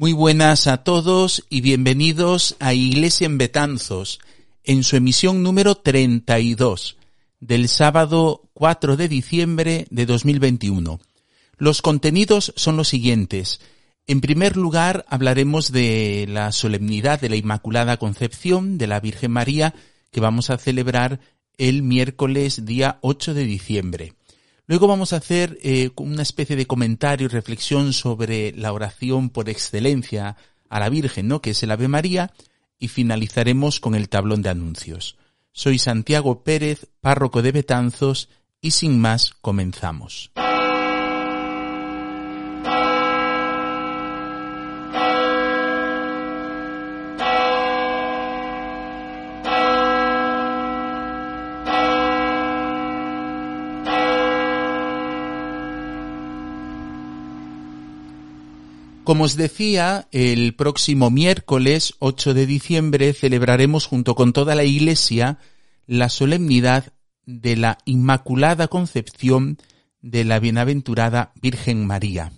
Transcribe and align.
Muy 0.00 0.12
buenas 0.12 0.68
a 0.68 0.84
todos 0.84 1.44
y 1.50 1.60
bienvenidos 1.60 2.54
a 2.60 2.72
Iglesia 2.72 3.26
en 3.26 3.36
Betanzos, 3.36 4.20
en 4.62 4.84
su 4.84 4.94
emisión 4.94 5.42
número 5.42 5.74
32, 5.74 6.96
del 7.40 7.68
sábado 7.68 8.48
4 8.52 8.96
de 8.96 9.08
diciembre 9.08 9.88
de 9.90 10.06
2021. 10.06 11.00
Los 11.56 11.82
contenidos 11.82 12.52
son 12.54 12.76
los 12.76 12.86
siguientes. 12.86 13.60
En 14.06 14.20
primer 14.20 14.56
lugar, 14.56 15.04
hablaremos 15.08 15.72
de 15.72 16.26
la 16.28 16.52
solemnidad 16.52 17.20
de 17.20 17.30
la 17.30 17.36
Inmaculada 17.36 17.96
Concepción 17.96 18.78
de 18.78 18.86
la 18.86 19.00
Virgen 19.00 19.32
María 19.32 19.74
que 20.12 20.20
vamos 20.20 20.50
a 20.50 20.58
celebrar 20.58 21.18
el 21.56 21.82
miércoles 21.82 22.64
día 22.64 23.00
8 23.00 23.34
de 23.34 23.42
diciembre. 23.42 24.17
Luego 24.68 24.86
vamos 24.86 25.14
a 25.14 25.16
hacer 25.16 25.58
eh, 25.62 25.90
una 25.96 26.22
especie 26.22 26.54
de 26.54 26.66
comentario 26.66 27.24
y 27.24 27.28
reflexión 27.28 27.94
sobre 27.94 28.52
la 28.52 28.74
oración 28.74 29.30
por 29.30 29.48
excelencia 29.48 30.36
a 30.68 30.78
la 30.78 30.90
Virgen, 30.90 31.26
¿no? 31.26 31.40
Que 31.40 31.50
es 31.50 31.62
el 31.62 31.70
Ave 31.70 31.88
María, 31.88 32.32
y 32.78 32.88
finalizaremos 32.88 33.80
con 33.80 33.94
el 33.94 34.10
tablón 34.10 34.42
de 34.42 34.50
anuncios. 34.50 35.16
Soy 35.52 35.78
Santiago 35.78 36.44
Pérez, 36.44 36.86
párroco 37.00 37.40
de 37.40 37.52
Betanzos, 37.52 38.28
y 38.60 38.72
sin 38.72 39.00
más 39.00 39.32
comenzamos. 39.40 40.32
Como 59.08 59.24
os 59.24 59.36
decía, 59.36 60.06
el 60.12 60.54
próximo 60.54 61.08
miércoles 61.08 61.94
8 61.98 62.34
de 62.34 62.44
diciembre 62.44 63.14
celebraremos 63.14 63.86
junto 63.86 64.14
con 64.14 64.34
toda 64.34 64.54
la 64.54 64.64
Iglesia 64.64 65.38
la 65.86 66.10
solemnidad 66.10 66.92
de 67.24 67.56
la 67.56 67.78
Inmaculada 67.86 68.68
Concepción 68.68 69.56
de 70.02 70.26
la 70.26 70.40
Bienaventurada 70.40 71.32
Virgen 71.40 71.86
María. 71.86 72.34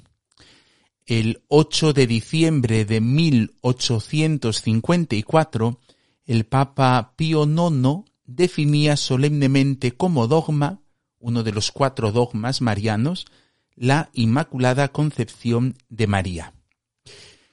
El 1.07 1.43
8 1.49 1.93
de 1.93 2.07
diciembre 2.07 2.85
de 2.85 3.01
1854, 3.01 5.81
el 6.25 6.47
Papa 6.47 7.15
Pío 7.17 7.47
IX 7.47 8.05
definía 8.27 8.97
solemnemente 8.97 9.91
como 9.91 10.29
dogma, 10.29 10.83
uno 11.19 11.43
de 11.43 11.51
los 11.51 11.73
cuatro 11.73 12.13
dogmas 12.13 12.61
marianos, 12.61 13.27
la 13.75 14.11
Inmaculada 14.13 14.93
Concepción 14.93 15.77
de 15.89 16.07
María. 16.07 16.55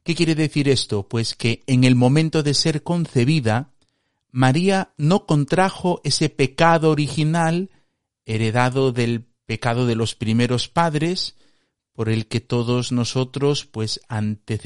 ¿Qué 0.08 0.16
quiere 0.16 0.36
decir 0.36 0.70
esto? 0.70 1.04
Pues 1.04 1.36
que 1.36 1.64
en 1.68 1.84
el 1.84 1.96
momento 1.96 2.42
de 2.42 2.54
ser 2.54 2.82
concebida, 2.82 3.74
María 4.32 4.94
no 4.96 5.26
contrajo 5.26 6.00
ese 6.06 6.30
pecado 6.30 6.92
original 6.92 7.70
heredado 8.26 8.94
del 8.94 9.26
pecado 9.46 9.86
de 9.86 9.96
los 9.96 10.16
primeros 10.16 10.70
padres, 10.70 11.36
por 11.92 12.08
el 12.08 12.28
que 12.28 12.40
todos 12.40 12.94
nosotros, 12.94 13.66
pues 13.66 14.00
antes 14.08 14.62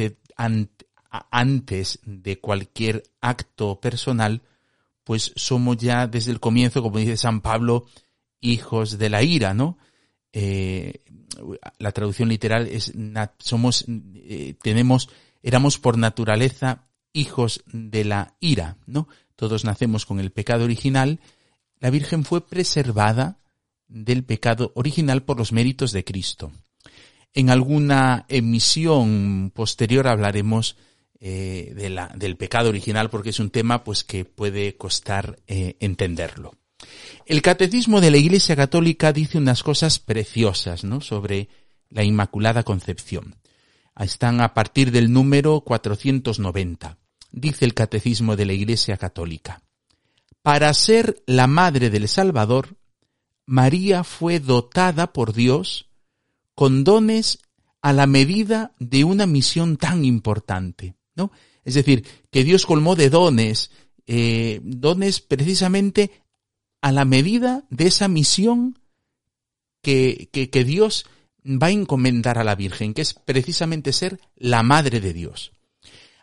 de 2.04 2.40
cualquier 2.40 3.02
acto 3.20 3.80
personal, 3.80 4.44
pues 5.04 5.34
somos 5.36 5.78
ya 5.78 6.06
desde 6.06 6.34
el 6.34 6.40
comienzo, 6.40 6.84
como 6.84 7.00
dice 7.00 7.18
San 7.18 7.42
Pablo, 7.42 7.88
hijos 8.42 9.00
de 9.00 9.10
la 9.10 9.24
ira, 9.24 9.56
¿no? 9.56 9.80
Eh, 10.34 11.02
la 11.80 11.92
traducción 11.94 12.30
literal 12.30 12.68
es 12.68 12.94
somos 13.40 13.86
eh, 13.88 14.54
tenemos 14.62 15.10
éramos 15.42 15.80
por 15.80 15.98
naturaleza 15.98 16.88
hijos 17.14 17.64
de 17.72 18.06
la 18.06 18.36
ira, 18.40 18.78
¿no? 18.86 19.08
Todos 19.36 19.66
nacemos 19.66 20.06
con 20.06 20.20
el 20.20 20.32
pecado 20.32 20.66
original. 20.66 21.20
La 21.80 21.90
Virgen 21.90 22.24
fue 22.24 22.48
preservada 22.48 23.40
del 23.88 24.24
pecado 24.24 24.72
original 24.76 25.24
por 25.24 25.38
los 25.38 25.52
méritos 25.52 25.92
de 25.92 26.04
Cristo. 26.04 26.52
En 27.34 27.50
alguna 27.50 28.26
emisión 28.30 29.52
posterior 29.54 30.08
hablaremos 30.08 30.78
eh, 31.20 31.74
del 32.16 32.38
pecado 32.38 32.70
original 32.70 33.10
porque 33.10 33.30
es 33.30 33.40
un 33.40 33.50
tema 33.50 33.84
pues 33.84 34.04
que 34.04 34.26
puede 34.26 34.76
costar 34.76 35.40
eh, 35.48 35.76
entenderlo. 35.80 36.54
El 37.26 37.42
catecismo 37.42 38.02
de 38.02 38.12
la 38.12 38.18
Iglesia 38.18 38.56
Católica 38.56 39.14
dice 39.14 39.38
unas 39.38 39.64
cosas 39.64 40.00
preciosas, 40.00 40.84
¿no? 40.84 41.00
sobre 41.00 41.48
la 41.90 42.04
Inmaculada 42.04 42.64
Concepción 42.64 43.36
están 43.98 44.42
a 44.42 44.54
partir 44.54 44.92
del 44.92 45.12
número 45.12 45.62
490. 45.62 46.98
Dice 47.32 47.66
el 47.66 47.74
Catecismo 47.74 48.36
de 48.36 48.46
la 48.46 48.54
Iglesia 48.54 48.98
Católica. 48.98 49.62
Para 50.42 50.74
ser 50.74 51.22
la 51.28 51.48
madre 51.48 51.90
del 51.90 52.08
Salvador, 52.08 52.78
María 53.46 54.04
fue 54.04 54.40
dotada 54.40 55.14
por 55.14 55.34
Dios 55.34 55.90
con 56.56 56.84
dones 56.84 57.40
a 57.82 57.94
la 57.94 58.08
medida 58.08 58.74
de 58.80 59.04
una 59.04 59.26
misión 59.26 59.78
tan 59.78 60.06
importante, 60.06 60.96
¿no? 61.16 61.32
Es 61.64 61.76
decir, 61.76 62.06
que 62.32 62.44
Dios 62.44 62.66
colmó 62.66 62.96
de 62.96 63.10
dones, 63.10 63.72
eh, 64.08 64.62
dones 64.64 65.22
precisamente 65.22 66.12
a 66.82 66.92
la 66.92 67.06
medida 67.06 67.66
de 67.70 67.88
esa 67.88 68.08
misión 68.08 68.80
que, 69.82 70.30
que, 70.32 70.50
que 70.50 70.64
Dios 70.64 71.06
va 71.44 71.68
a 71.68 71.72
encomendar 71.72 72.38
a 72.38 72.44
la 72.44 72.56
Virgen, 72.56 72.94
que 72.94 73.02
es 73.02 73.14
precisamente 73.14 73.94
ser 73.94 74.20
la 74.36 74.64
Madre 74.64 75.00
de 75.00 75.14
Dios. 75.14 75.52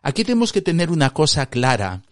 Aquí 0.03 0.25
tenemos 0.25 0.53
que 0.53 0.63
tener 0.63 0.91
una 0.91 1.11
cosa 1.11 1.47
clara, 1.47 2.03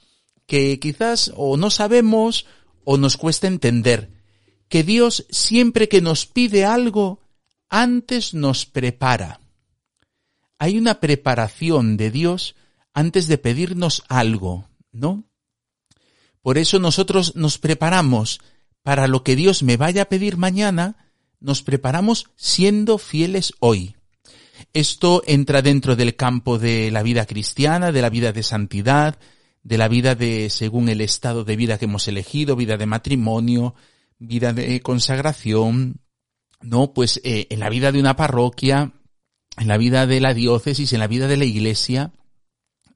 que 0.46 0.78
quizás 0.80 1.32
o 1.36 1.56
no 1.56 1.70
sabemos 1.70 2.46
o 2.84 2.98
nos 2.98 3.16
cuesta 3.16 3.46
entender, 3.46 4.10
que 4.68 4.82
Dios 4.82 5.26
siempre 5.30 5.88
que 5.88 6.00
nos 6.00 6.26
pide 6.26 6.64
algo, 6.64 7.20
antes 7.68 8.34
nos 8.34 8.66
prepara. 8.66 9.40
Hay 10.58 10.78
una 10.78 11.00
preparación 11.00 11.96
de 11.96 12.10
Dios 12.10 12.54
antes 12.94 13.28
de 13.28 13.38
pedirnos 13.38 14.04
algo, 14.08 14.68
¿no? 14.92 15.24
Por 16.42 16.58
eso 16.58 16.78
nosotros 16.78 17.34
nos 17.36 17.58
preparamos 17.58 18.40
para 18.82 19.08
lo 19.08 19.24
que 19.24 19.36
Dios 19.36 19.62
me 19.62 19.76
vaya 19.76 20.02
a 20.02 20.08
pedir 20.08 20.36
mañana, 20.36 21.05
nos 21.46 21.62
preparamos 21.62 22.26
siendo 22.34 22.98
fieles 22.98 23.54
hoy. 23.60 23.94
Esto 24.72 25.22
entra 25.26 25.62
dentro 25.62 25.94
del 25.94 26.16
campo 26.16 26.58
de 26.58 26.90
la 26.90 27.04
vida 27.04 27.24
cristiana, 27.24 27.92
de 27.92 28.02
la 28.02 28.10
vida 28.10 28.32
de 28.32 28.42
santidad, 28.42 29.16
de 29.62 29.78
la 29.78 29.86
vida 29.86 30.16
de 30.16 30.50
según 30.50 30.88
el 30.88 31.00
estado 31.00 31.44
de 31.44 31.54
vida 31.54 31.78
que 31.78 31.84
hemos 31.84 32.08
elegido, 32.08 32.56
vida 32.56 32.76
de 32.76 32.86
matrimonio, 32.86 33.76
vida 34.18 34.52
de 34.52 34.80
consagración, 34.80 36.00
no, 36.62 36.92
pues 36.92 37.20
eh, 37.22 37.46
en 37.50 37.60
la 37.60 37.70
vida 37.70 37.92
de 37.92 38.00
una 38.00 38.16
parroquia, 38.16 38.92
en 39.56 39.68
la 39.68 39.76
vida 39.76 40.08
de 40.08 40.20
la 40.20 40.34
diócesis, 40.34 40.92
en 40.92 40.98
la 40.98 41.06
vida 41.06 41.28
de 41.28 41.36
la 41.36 41.44
iglesia, 41.44 42.12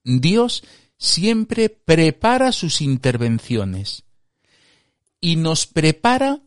Dios 0.02 0.64
siempre 0.98 1.68
prepara 1.68 2.50
sus 2.50 2.80
intervenciones 2.80 4.02
y 5.20 5.36
nos 5.36 5.66
prepara 5.66 6.42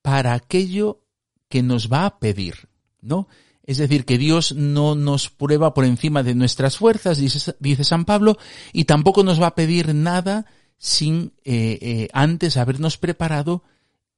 para 0.00 0.32
aquello 0.32 1.03
que 1.54 1.62
nos 1.62 1.88
va 1.88 2.04
a 2.04 2.18
pedir, 2.18 2.68
¿no? 3.00 3.28
Es 3.62 3.78
decir, 3.78 4.04
que 4.04 4.18
Dios 4.18 4.56
no 4.56 4.96
nos 4.96 5.30
prueba 5.30 5.72
por 5.72 5.84
encima 5.84 6.24
de 6.24 6.34
nuestras 6.34 6.78
fuerzas, 6.78 7.16
dice, 7.16 7.84
San 7.84 8.06
Pablo, 8.06 8.36
y 8.72 8.86
tampoco 8.86 9.22
nos 9.22 9.40
va 9.40 9.46
a 9.46 9.54
pedir 9.54 9.94
nada 9.94 10.46
sin 10.78 11.32
eh, 11.44 11.78
eh, 11.80 12.08
antes 12.12 12.56
habernos 12.56 12.98
preparado 12.98 13.62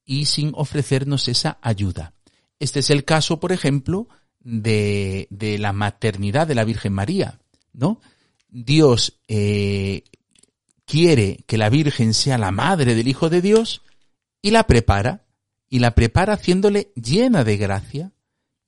y 0.07 0.25
sin 0.25 0.53
ofrecernos 0.55 1.29
esa 1.29 1.59
ayuda. 1.61 2.15
Este 2.59 2.81
es 2.81 2.89
el 2.89 3.05
caso, 3.05 3.39
por 3.39 3.53
ejemplo, 3.53 4.09
de, 4.41 5.29
la 5.61 5.75
maternidad 5.75 6.47
de 6.47 6.55
la 6.55 6.65
Virgen 6.65 6.95
María, 6.95 7.39
¿no? 7.75 8.01
Dios 8.49 9.21
eh, 9.29 10.05
quiere 10.87 11.45
que 11.47 11.59
la 11.59 11.69
Virgen 11.69 12.15
sea 12.15 12.39
la 12.39 12.51
madre 12.51 12.95
del 12.95 13.09
Hijo 13.09 13.29
de 13.29 13.43
Dios 13.43 13.83
y 14.41 14.53
la 14.53 14.67
prepara 14.67 15.26
y 15.69 15.79
la 15.79 15.95
prepara 15.95 16.35
haciéndole 16.35 16.93
llena 16.95 17.45
de 17.45 17.57
gracia. 17.57 18.13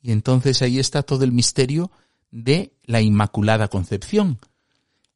Y 0.01 0.13
entonces 0.13 0.63
ahí 0.63 0.79
está 0.79 1.03
todo 1.03 1.25
el 1.25 1.33
misterio 1.33 1.91
de 2.31 2.73
la 2.85 3.01
Inmaculada 3.01 3.69
Concepción. 3.69 4.39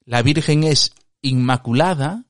La 0.05 0.23
Virgen 0.23 0.65
es 0.65 0.93
inmaculada, 1.21 2.25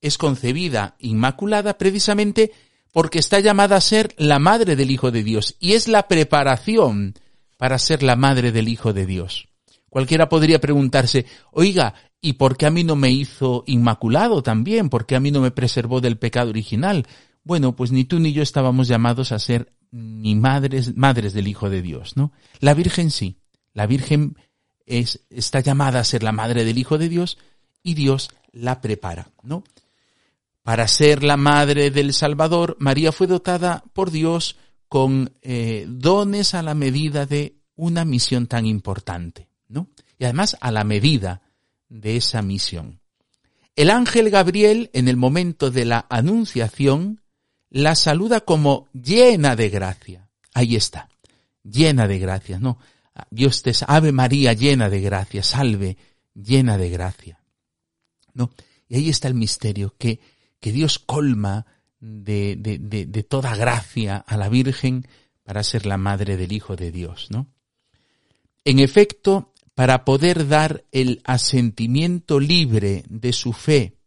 es 0.00 0.16
concebida 0.16 0.96
inmaculada 0.98 1.76
precisamente 1.76 2.52
porque 2.92 3.18
está 3.18 3.40
llamada 3.40 3.76
a 3.76 3.80
ser 3.80 4.14
la 4.16 4.38
madre 4.38 4.76
del 4.76 4.90
Hijo 4.90 5.10
de 5.10 5.22
Dios 5.22 5.56
y 5.60 5.74
es 5.74 5.88
la 5.88 6.08
preparación 6.08 7.14
para 7.56 7.78
ser 7.78 8.02
la 8.02 8.16
madre 8.16 8.52
del 8.52 8.68
Hijo 8.68 8.92
de 8.92 9.06
Dios. 9.06 9.48
Cualquiera 9.90 10.28
podría 10.28 10.60
preguntarse, 10.60 11.26
oiga, 11.50 11.94
¿y 12.20 12.34
por 12.34 12.56
qué 12.56 12.66
a 12.66 12.70
mí 12.70 12.84
no 12.84 12.96
me 12.96 13.10
hizo 13.10 13.64
inmaculado 13.66 14.42
también? 14.42 14.88
¿Por 14.90 15.06
qué 15.06 15.16
a 15.16 15.20
mí 15.20 15.30
no 15.30 15.40
me 15.40 15.50
preservó 15.50 16.00
del 16.00 16.18
pecado 16.18 16.50
original? 16.50 17.06
Bueno, 17.48 17.74
pues 17.74 17.92
ni 17.92 18.04
tú 18.04 18.20
ni 18.20 18.34
yo 18.34 18.42
estábamos 18.42 18.88
llamados 18.88 19.32
a 19.32 19.38
ser 19.38 19.72
ni 19.90 20.34
madres, 20.34 20.94
madres 20.98 21.32
del 21.32 21.48
Hijo 21.48 21.70
de 21.70 21.80
Dios, 21.80 22.14
¿no? 22.14 22.30
La 22.60 22.74
Virgen 22.74 23.10
sí. 23.10 23.38
La 23.72 23.86
Virgen 23.86 24.36
es, 24.84 25.24
está 25.30 25.60
llamada 25.60 25.98
a 25.98 26.04
ser 26.04 26.22
la 26.22 26.32
madre 26.32 26.66
del 26.66 26.76
Hijo 26.76 26.98
de 26.98 27.08
Dios 27.08 27.38
y 27.82 27.94
Dios 27.94 28.28
la 28.52 28.82
prepara, 28.82 29.30
¿no? 29.42 29.64
Para 30.62 30.86
ser 30.88 31.22
la 31.22 31.38
madre 31.38 31.90
del 31.90 32.12
Salvador, 32.12 32.76
María 32.80 33.12
fue 33.12 33.26
dotada 33.26 33.82
por 33.94 34.10
Dios 34.10 34.56
con 34.86 35.32
eh, 35.40 35.86
dones 35.88 36.52
a 36.52 36.60
la 36.60 36.74
medida 36.74 37.24
de 37.24 37.56
una 37.76 38.04
misión 38.04 38.46
tan 38.46 38.66
importante, 38.66 39.48
¿no? 39.68 39.88
Y 40.18 40.24
además 40.24 40.54
a 40.60 40.70
la 40.70 40.84
medida 40.84 41.40
de 41.88 42.16
esa 42.18 42.42
misión. 42.42 43.00
El 43.74 43.88
ángel 43.88 44.28
Gabriel, 44.28 44.90
en 44.92 45.08
el 45.08 45.16
momento 45.16 45.70
de 45.70 45.86
la 45.86 46.04
anunciación, 46.10 47.22
la 47.70 47.94
saluda 47.94 48.40
como 48.40 48.88
llena 48.92 49.56
de 49.56 49.68
gracia. 49.68 50.28
Ahí 50.54 50.76
está, 50.76 51.08
llena 51.62 52.08
de 52.08 52.18
gracia, 52.18 52.58
¿no? 52.58 52.78
Dios 53.30 53.62
te 53.62 53.72
Ave 53.86 54.12
María 54.12 54.52
llena 54.52 54.88
de 54.88 55.00
gracia, 55.00 55.42
salve, 55.42 55.96
llena 56.34 56.78
de 56.78 56.88
gracia. 56.88 57.40
¿No? 58.34 58.50
Y 58.88 58.96
ahí 58.96 59.08
está 59.08 59.28
el 59.28 59.34
misterio, 59.34 59.94
que, 59.98 60.20
que 60.60 60.72
Dios 60.72 60.98
colma 60.98 61.66
de, 62.00 62.56
de, 62.56 62.78
de, 62.78 63.06
de, 63.06 63.22
toda 63.24 63.56
gracia 63.56 64.16
a 64.16 64.36
la 64.36 64.48
Virgen 64.48 65.06
para 65.42 65.64
ser 65.64 65.84
la 65.84 65.96
madre 65.96 66.36
del 66.36 66.52
Hijo 66.52 66.76
de 66.76 66.92
Dios, 66.92 67.28
¿no? 67.30 67.48
En 68.64 68.78
efecto, 68.78 69.52
para 69.74 70.04
poder 70.04 70.46
dar 70.46 70.84
el 70.92 71.20
asentimiento 71.24 72.38
libre 72.38 73.04
de 73.08 73.32
su 73.32 73.52
fe 73.52 73.98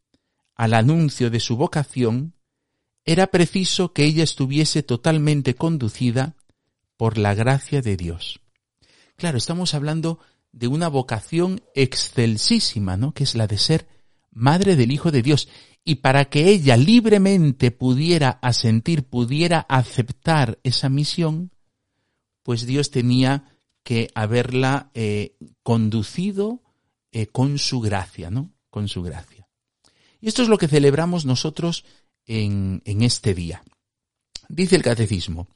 al 0.55 0.73
anuncio 0.73 1.29
de 1.29 1.39
su 1.39 1.57
vocación, 1.57 2.35
era 3.06 3.27
preciso 3.27 3.94
que 3.94 4.06
ella 4.06 4.24
estuviese 4.24 4.83
totalmente 4.83 5.56
conducida 5.56 6.36
por 6.98 7.18
la 7.18 7.33
gracia 7.33 7.81
de 7.81 7.98
Dios. 7.98 8.39
Claro, 9.15 9.38
estamos 9.38 9.74
hablando 9.74 10.19
de 10.51 10.68
una 10.68 10.88
vocación 10.88 11.62
excelsísima, 11.74 12.98
¿no? 12.98 13.13
Que 13.13 13.24
es 13.24 13.36
la 13.36 13.48
de 13.48 13.57
ser 13.57 13.88
madre 14.31 14.75
del 14.75 14.92
Hijo 14.92 15.12
de 15.12 15.21
Dios. 15.21 15.48
Y 15.83 15.95
para 15.95 16.25
que 16.25 16.50
ella 16.50 16.77
libremente 16.77 17.71
pudiera 17.71 18.30
asentir, 18.42 19.03
pudiera 19.03 19.62
aceptar 19.62 20.59
esa 20.63 20.89
misión, 20.89 21.51
pues 22.44 22.65
Dios 22.65 22.92
tenía 22.92 23.57
que 23.83 24.09
haberla 24.13 24.92
eh, 24.94 25.38
conducido 25.63 26.62
eh, 27.12 27.27
con 27.27 27.57
su 27.57 27.80
gracia, 27.80 28.30
¿no? 28.30 28.51
Con 28.69 28.88
su 28.88 29.01
gracia. 29.01 29.48
Y 30.19 30.27
esto 30.27 30.44
es 30.44 30.50
lo 30.50 30.59
que 30.59 30.68
celebramos 30.68 31.25
nosotros 31.25 31.83
en, 32.31 33.01
este 33.01 33.33
día. 33.33 33.61
Dice 34.47 34.75
el 34.75 34.83
catecismo, 34.83 35.47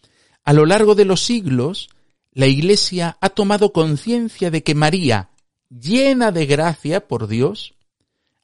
a 0.44 0.54
lo 0.54 0.66
largo 0.66 0.94
de 0.96 1.06
los 1.06 1.24
siglos, 1.24 1.90
la 2.32 2.48
Iglesia 2.48 3.18
ha 3.22 3.30
tomado 3.30 3.72
conciencia 3.72 4.52
de 4.52 4.64
que 4.64 4.76
María, 4.76 5.30
llena 5.70 6.32
de 6.32 6.46
gracia 6.46 7.08
por 7.08 7.28
Dios, 7.28 7.76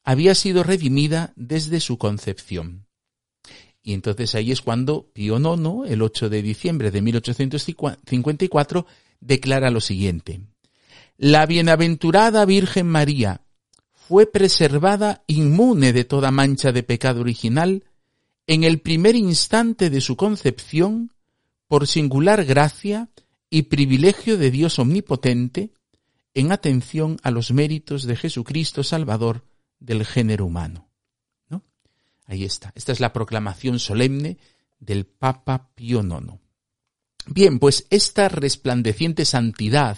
había 0.03 0.33
sido 0.33 0.63
redimida 0.63 1.33
desde 1.35 1.79
su 1.79 1.97
concepción. 1.97 2.85
Y 3.83 3.93
entonces 3.93 4.35
ahí 4.35 4.51
es 4.51 4.61
cuando 4.61 5.09
Pío 5.11 5.37
IX, 5.37 5.91
el 5.91 6.01
8 6.01 6.29
de 6.29 6.41
diciembre 6.41 6.91
de 6.91 7.01
1854, 7.01 8.85
declara 9.19 9.71
lo 9.71 9.81
siguiente. 9.81 10.41
La 11.17 11.45
bienaventurada 11.45 12.45
Virgen 12.45 12.87
María 12.87 13.41
fue 13.91 14.25
preservada 14.25 15.23
inmune 15.27 15.93
de 15.93 16.05
toda 16.05 16.31
mancha 16.31 16.71
de 16.71 16.83
pecado 16.83 17.21
original 17.21 17.83
en 18.47 18.63
el 18.63 18.79
primer 18.79 19.15
instante 19.15 19.89
de 19.89 20.01
su 20.01 20.15
concepción 20.15 21.11
por 21.67 21.87
singular 21.87 22.43
gracia 22.45 23.09
y 23.49 23.63
privilegio 23.63 24.37
de 24.37 24.51
Dios 24.51 24.79
omnipotente 24.79 25.71
en 26.33 26.51
atención 26.51 27.17
a 27.23 27.31
los 27.31 27.51
méritos 27.51 28.03
de 28.03 28.15
Jesucristo 28.15 28.83
Salvador 28.83 29.45
del 29.79 30.05
género 30.05 30.45
humano. 30.45 30.89
¿No? 31.49 31.63
Ahí 32.25 32.45
está. 32.45 32.71
Esta 32.75 32.91
es 32.91 32.99
la 32.99 33.13
proclamación 33.13 33.79
solemne 33.79 34.37
del 34.79 35.05
Papa 35.05 35.69
Pío 35.75 36.01
IX. 36.01 36.39
Bien, 37.27 37.59
pues 37.59 37.85
esta 37.89 38.29
resplandeciente 38.29 39.25
santidad 39.25 39.97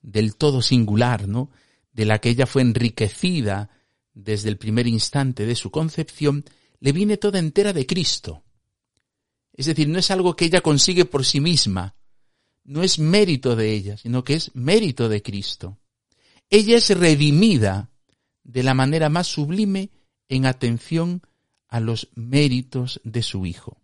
del 0.00 0.36
todo 0.36 0.62
singular, 0.62 1.28
¿no? 1.28 1.50
De 1.92 2.04
la 2.04 2.20
que 2.20 2.30
ella 2.30 2.46
fue 2.46 2.62
enriquecida 2.62 3.70
desde 4.14 4.48
el 4.48 4.56
primer 4.56 4.86
instante 4.86 5.46
de 5.46 5.54
su 5.54 5.70
concepción, 5.70 6.44
le 6.80 6.92
viene 6.92 7.16
toda 7.16 7.38
entera 7.38 7.72
de 7.72 7.86
Cristo. 7.86 8.42
Es 9.52 9.66
decir, 9.66 9.88
no 9.88 9.98
es 9.98 10.10
algo 10.10 10.36
que 10.36 10.44
ella 10.44 10.60
consigue 10.60 11.04
por 11.04 11.24
sí 11.24 11.40
misma, 11.40 11.96
no 12.64 12.82
es 12.82 12.98
mérito 12.98 13.56
de 13.56 13.72
ella, 13.72 13.96
sino 13.96 14.22
que 14.22 14.34
es 14.34 14.54
mérito 14.54 15.08
de 15.08 15.22
Cristo. 15.22 15.78
Ella 16.50 16.76
es 16.76 16.90
redimida 16.96 17.90
de 18.44 18.62
la 18.62 18.74
manera 18.74 19.08
más 19.08 19.26
sublime 19.26 19.90
en 20.28 20.46
atención 20.46 21.22
a 21.68 21.80
los 21.80 22.08
méritos 22.14 23.00
de 23.04 23.22
su 23.22 23.46
Hijo. 23.46 23.78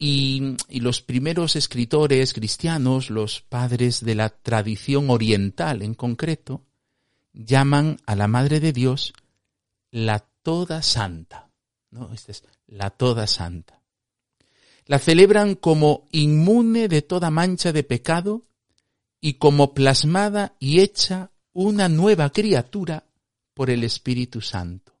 Y, 0.00 0.54
y, 0.68 0.78
los 0.78 1.02
primeros 1.02 1.56
escritores 1.56 2.32
cristianos, 2.32 3.10
los 3.10 3.40
padres 3.40 4.04
de 4.04 4.14
la 4.14 4.28
tradición 4.28 5.10
oriental 5.10 5.82
en 5.82 5.94
concreto, 5.94 6.62
llaman 7.32 7.96
a 8.06 8.14
la 8.14 8.28
Madre 8.28 8.60
de 8.60 8.72
Dios 8.72 9.12
la 9.90 10.27
Toda 10.48 10.82
Santa. 10.82 11.50
¿no? 11.90 12.12
Esta 12.12 12.32
es 12.32 12.42
la 12.66 12.90
Toda 12.90 13.26
Santa 13.26 13.78
la 14.88 14.98
celebran 14.98 15.54
como 15.54 16.08
inmune 16.12 16.88
de 16.88 17.02
toda 17.02 17.30
mancha 17.30 17.72
de 17.72 17.84
pecado 17.84 18.46
y 19.20 19.34
como 19.34 19.74
plasmada 19.74 20.56
y 20.58 20.80
hecha 20.80 21.30
una 21.52 21.90
nueva 21.90 22.30
criatura 22.30 23.04
por 23.52 23.68
el 23.68 23.84
Espíritu 23.84 24.40
Santo. 24.40 24.94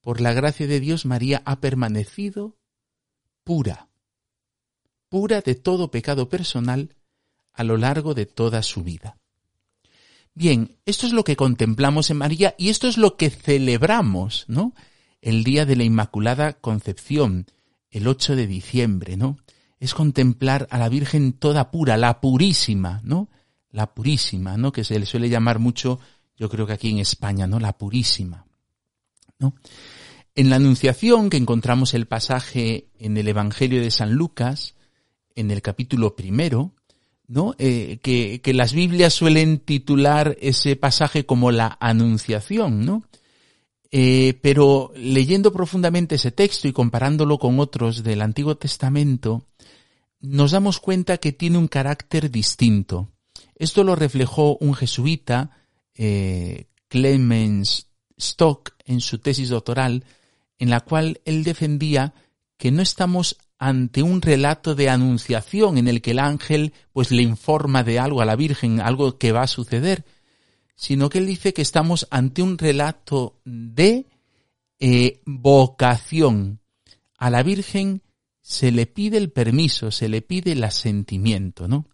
Por 0.00 0.20
la 0.20 0.32
gracia 0.32 0.66
de 0.66 0.80
Dios, 0.80 1.06
María 1.06 1.40
ha 1.44 1.60
permanecido 1.60 2.56
pura, 3.44 3.88
pura 5.08 5.40
de 5.40 5.54
todo 5.54 5.92
pecado 5.92 6.28
personal 6.28 6.96
a 7.52 7.62
lo 7.62 7.76
largo 7.76 8.12
de 8.12 8.26
toda 8.26 8.64
su 8.64 8.82
vida. 8.82 9.18
Bien, 10.34 10.78
esto 10.86 11.06
es 11.06 11.12
lo 11.12 11.24
que 11.24 11.36
contemplamos 11.36 12.10
en 12.10 12.16
María 12.16 12.54
y 12.58 12.70
esto 12.70 12.88
es 12.88 12.96
lo 12.96 13.16
que 13.16 13.28
celebramos, 13.28 14.46
¿no? 14.48 14.74
El 15.20 15.44
día 15.44 15.66
de 15.66 15.76
la 15.76 15.84
Inmaculada 15.84 16.54
Concepción, 16.54 17.46
el 17.90 18.08
8 18.08 18.36
de 18.36 18.46
diciembre, 18.46 19.16
¿no? 19.16 19.36
Es 19.78 19.92
contemplar 19.92 20.66
a 20.70 20.78
la 20.78 20.88
Virgen 20.88 21.34
toda 21.34 21.70
pura, 21.70 21.98
la 21.98 22.20
purísima, 22.20 23.02
¿no? 23.04 23.28
La 23.70 23.94
purísima, 23.94 24.56
¿no? 24.56 24.72
Que 24.72 24.84
se 24.84 24.98
le 24.98 25.04
suele 25.04 25.28
llamar 25.28 25.58
mucho, 25.58 26.00
yo 26.36 26.48
creo 26.48 26.66
que 26.66 26.72
aquí 26.72 26.90
en 26.90 26.98
España, 26.98 27.46
¿no? 27.46 27.60
La 27.60 27.76
purísima, 27.76 28.46
¿no? 29.38 29.54
En 30.34 30.48
la 30.48 30.56
Anunciación, 30.56 31.28
que 31.28 31.36
encontramos 31.36 31.92
el 31.92 32.06
pasaje 32.06 32.88
en 32.98 33.18
el 33.18 33.28
Evangelio 33.28 33.82
de 33.82 33.90
San 33.90 34.14
Lucas, 34.14 34.76
en 35.34 35.50
el 35.50 35.60
capítulo 35.60 36.16
primero, 36.16 36.74
Eh, 37.58 37.98
que, 38.02 38.40
que 38.42 38.52
las 38.52 38.72
Biblias 38.72 39.14
suelen 39.14 39.58
titular 39.58 40.36
ese 40.40 40.76
pasaje 40.76 41.24
como 41.24 41.50
la 41.50 41.78
Anunciación, 41.80 42.84
¿no? 42.84 43.04
Eh, 43.90 44.38
pero 44.42 44.92
leyendo 44.96 45.52
profundamente 45.52 46.16
ese 46.16 46.30
texto 46.30 46.68
y 46.68 46.72
comparándolo 46.72 47.38
con 47.38 47.58
otros 47.60 48.02
del 48.02 48.22
Antiguo 48.22 48.56
Testamento, 48.56 49.46
nos 50.20 50.50
damos 50.50 50.78
cuenta 50.80 51.18
que 51.18 51.32
tiene 51.32 51.58
un 51.58 51.68
carácter 51.68 52.30
distinto. 52.30 53.10
Esto 53.54 53.84
lo 53.84 53.96
reflejó 53.96 54.56
un 54.58 54.74
jesuita, 54.74 55.50
eh, 55.94 56.66
Clemens 56.88 57.88
Stock, 58.16 58.74
en 58.84 59.00
su 59.00 59.18
tesis 59.18 59.48
doctoral, 59.48 60.04
en 60.58 60.70
la 60.70 60.80
cual 60.80 61.20
él 61.24 61.44
defendía 61.44 62.14
que 62.56 62.70
no 62.70 62.82
estamos 62.82 63.36
ante 63.62 64.02
un 64.02 64.20
relato 64.20 64.74
de 64.74 64.88
anunciación 64.88 65.78
en 65.78 65.86
el 65.86 66.02
que 66.02 66.10
el 66.10 66.18
ángel 66.18 66.72
pues 66.92 67.12
le 67.12 67.22
informa 67.22 67.84
de 67.84 68.00
algo 68.00 68.20
a 68.20 68.24
la 68.24 68.34
Virgen, 68.34 68.80
algo 68.80 69.18
que 69.18 69.30
va 69.30 69.42
a 69.42 69.46
suceder, 69.46 70.04
sino 70.74 71.08
que 71.08 71.18
él 71.18 71.26
dice 71.26 71.54
que 71.54 71.62
estamos 71.62 72.08
ante 72.10 72.42
un 72.42 72.58
relato 72.58 73.38
de 73.44 74.06
eh, 74.80 75.20
vocación. 75.26 76.58
A 77.16 77.30
la 77.30 77.44
Virgen 77.44 78.02
se 78.40 78.72
le 78.72 78.86
pide 78.86 79.16
el 79.16 79.30
permiso, 79.30 79.92
se 79.92 80.08
le 80.08 80.22
pide 80.22 80.52
el 80.52 80.64
asentimiento, 80.64 81.68
¿no? 81.68 81.86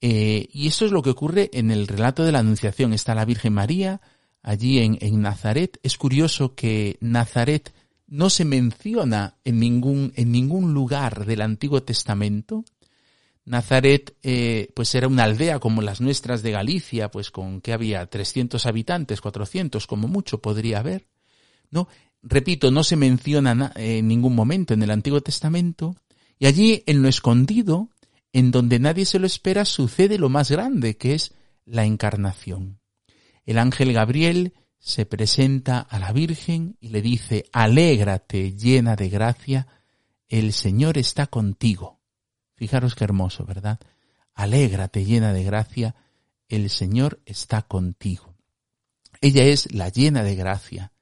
Eh, 0.00 0.48
y 0.52 0.66
esto 0.66 0.86
es 0.86 0.90
lo 0.90 1.02
que 1.02 1.10
ocurre 1.10 1.50
en 1.52 1.70
el 1.70 1.86
relato 1.86 2.24
de 2.24 2.32
la 2.32 2.40
Anunciación. 2.40 2.92
Está 2.92 3.14
la 3.14 3.24
Virgen 3.24 3.52
María 3.52 4.00
allí 4.42 4.80
en, 4.80 4.98
en 5.02 5.22
Nazaret. 5.22 5.78
Es 5.84 5.96
curioso 5.96 6.56
que 6.56 6.96
Nazaret 7.00 7.72
no 8.08 8.30
se 8.30 8.44
menciona 8.44 9.36
en 9.44 9.60
ningún, 9.60 10.12
en 10.16 10.32
ningún 10.32 10.72
lugar 10.72 11.26
del 11.26 11.42
Antiguo 11.42 11.82
Testamento. 11.82 12.64
Nazaret, 13.44 14.16
eh, 14.22 14.70
pues 14.74 14.94
era 14.94 15.08
una 15.08 15.24
aldea 15.24 15.58
como 15.58 15.82
las 15.82 16.00
nuestras 16.00 16.42
de 16.42 16.52
Galicia, 16.52 17.10
pues 17.10 17.30
con 17.30 17.60
que 17.60 17.72
había 17.72 18.06
300 18.06 18.64
habitantes, 18.66 19.20
400 19.20 19.86
como 19.86 20.08
mucho 20.08 20.40
podría 20.40 20.80
haber. 20.80 21.06
No, 21.70 21.88
repito, 22.22 22.70
no 22.70 22.82
se 22.82 22.96
menciona 22.96 23.72
en 23.76 24.08
ningún 24.08 24.34
momento 24.34 24.74
en 24.74 24.82
el 24.82 24.90
Antiguo 24.90 25.20
Testamento. 25.20 25.96
Y 26.38 26.46
allí, 26.46 26.82
en 26.86 27.02
lo 27.02 27.08
escondido, 27.08 27.90
en 28.32 28.50
donde 28.50 28.78
nadie 28.78 29.04
se 29.04 29.18
lo 29.18 29.26
espera, 29.26 29.64
sucede 29.64 30.18
lo 30.18 30.28
más 30.28 30.50
grande, 30.50 30.96
que 30.96 31.14
es 31.14 31.34
la 31.64 31.84
encarnación. 31.84 32.80
El 33.44 33.58
ángel 33.58 33.92
Gabriel 33.92 34.54
se 34.78 35.06
presenta 35.06 35.80
a 35.80 35.98
la 35.98 36.12
Virgen 36.12 36.76
y 36.80 36.88
le 36.88 37.02
dice, 37.02 37.44
alégrate 37.52 38.52
llena 38.52 38.96
de 38.96 39.08
gracia, 39.08 39.66
el 40.28 40.52
Señor 40.52 40.98
está 40.98 41.26
contigo. 41.26 42.00
Fijaros 42.54 42.94
qué 42.94 43.04
hermoso, 43.04 43.44
¿verdad? 43.44 43.78
Alégrate 44.34 45.04
llena 45.04 45.32
de 45.32 45.44
gracia, 45.44 45.94
el 46.48 46.70
Señor 46.70 47.20
está 47.26 47.62
contigo. 47.62 48.34
Ella 49.20 49.44
es 49.44 49.72
la 49.74 49.88
llena 49.88 50.22
de 50.22 50.36
gracia. 50.36 50.92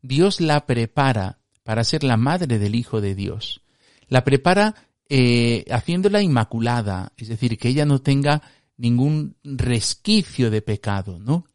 Dios 0.00 0.40
la 0.40 0.66
prepara 0.66 1.38
para 1.62 1.84
ser 1.84 2.04
la 2.04 2.16
madre 2.16 2.58
del 2.58 2.74
Hijo 2.74 3.00
de 3.00 3.14
Dios. 3.14 3.62
La 4.08 4.24
prepara 4.24 4.74
eh, 5.08 5.64
haciéndola 5.70 6.22
inmaculada, 6.22 7.12
es 7.16 7.28
decir, 7.28 7.58
que 7.58 7.68
ella 7.68 7.84
no 7.84 8.00
tenga 8.00 8.42
ningún 8.76 9.36
resquicio 9.42 10.50
de 10.50 10.62
pecado, 10.62 11.18
¿no? 11.18 11.46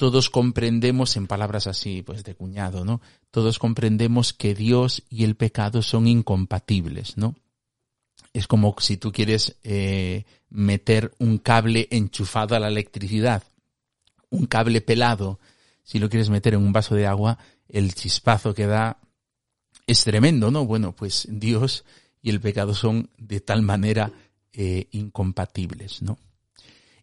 Todos 0.00 0.30
comprendemos, 0.30 1.14
en 1.18 1.26
palabras 1.26 1.66
así, 1.66 2.00
pues 2.00 2.24
de 2.24 2.34
cuñado, 2.34 2.86
¿no? 2.86 3.02
Todos 3.30 3.58
comprendemos 3.58 4.32
que 4.32 4.54
Dios 4.54 5.02
y 5.10 5.24
el 5.24 5.34
pecado 5.34 5.82
son 5.82 6.06
incompatibles, 6.06 7.18
¿no? 7.18 7.34
Es 8.32 8.46
como 8.46 8.74
si 8.78 8.96
tú 8.96 9.12
quieres 9.12 9.56
eh, 9.62 10.24
meter 10.48 11.12
un 11.18 11.36
cable 11.36 11.86
enchufado 11.90 12.56
a 12.56 12.60
la 12.60 12.68
electricidad, 12.68 13.42
un 14.30 14.46
cable 14.46 14.80
pelado, 14.80 15.38
si 15.84 15.98
lo 15.98 16.08
quieres 16.08 16.30
meter 16.30 16.54
en 16.54 16.62
un 16.62 16.72
vaso 16.72 16.94
de 16.94 17.06
agua, 17.06 17.36
el 17.68 17.94
chispazo 17.94 18.54
que 18.54 18.66
da 18.66 18.96
es 19.86 20.02
tremendo, 20.02 20.50
¿no? 20.50 20.64
Bueno, 20.64 20.96
pues 20.96 21.28
Dios 21.30 21.84
y 22.22 22.30
el 22.30 22.40
pecado 22.40 22.72
son 22.72 23.10
de 23.18 23.40
tal 23.40 23.60
manera 23.60 24.10
eh, 24.54 24.88
incompatibles, 24.92 26.00
¿no? 26.00 26.16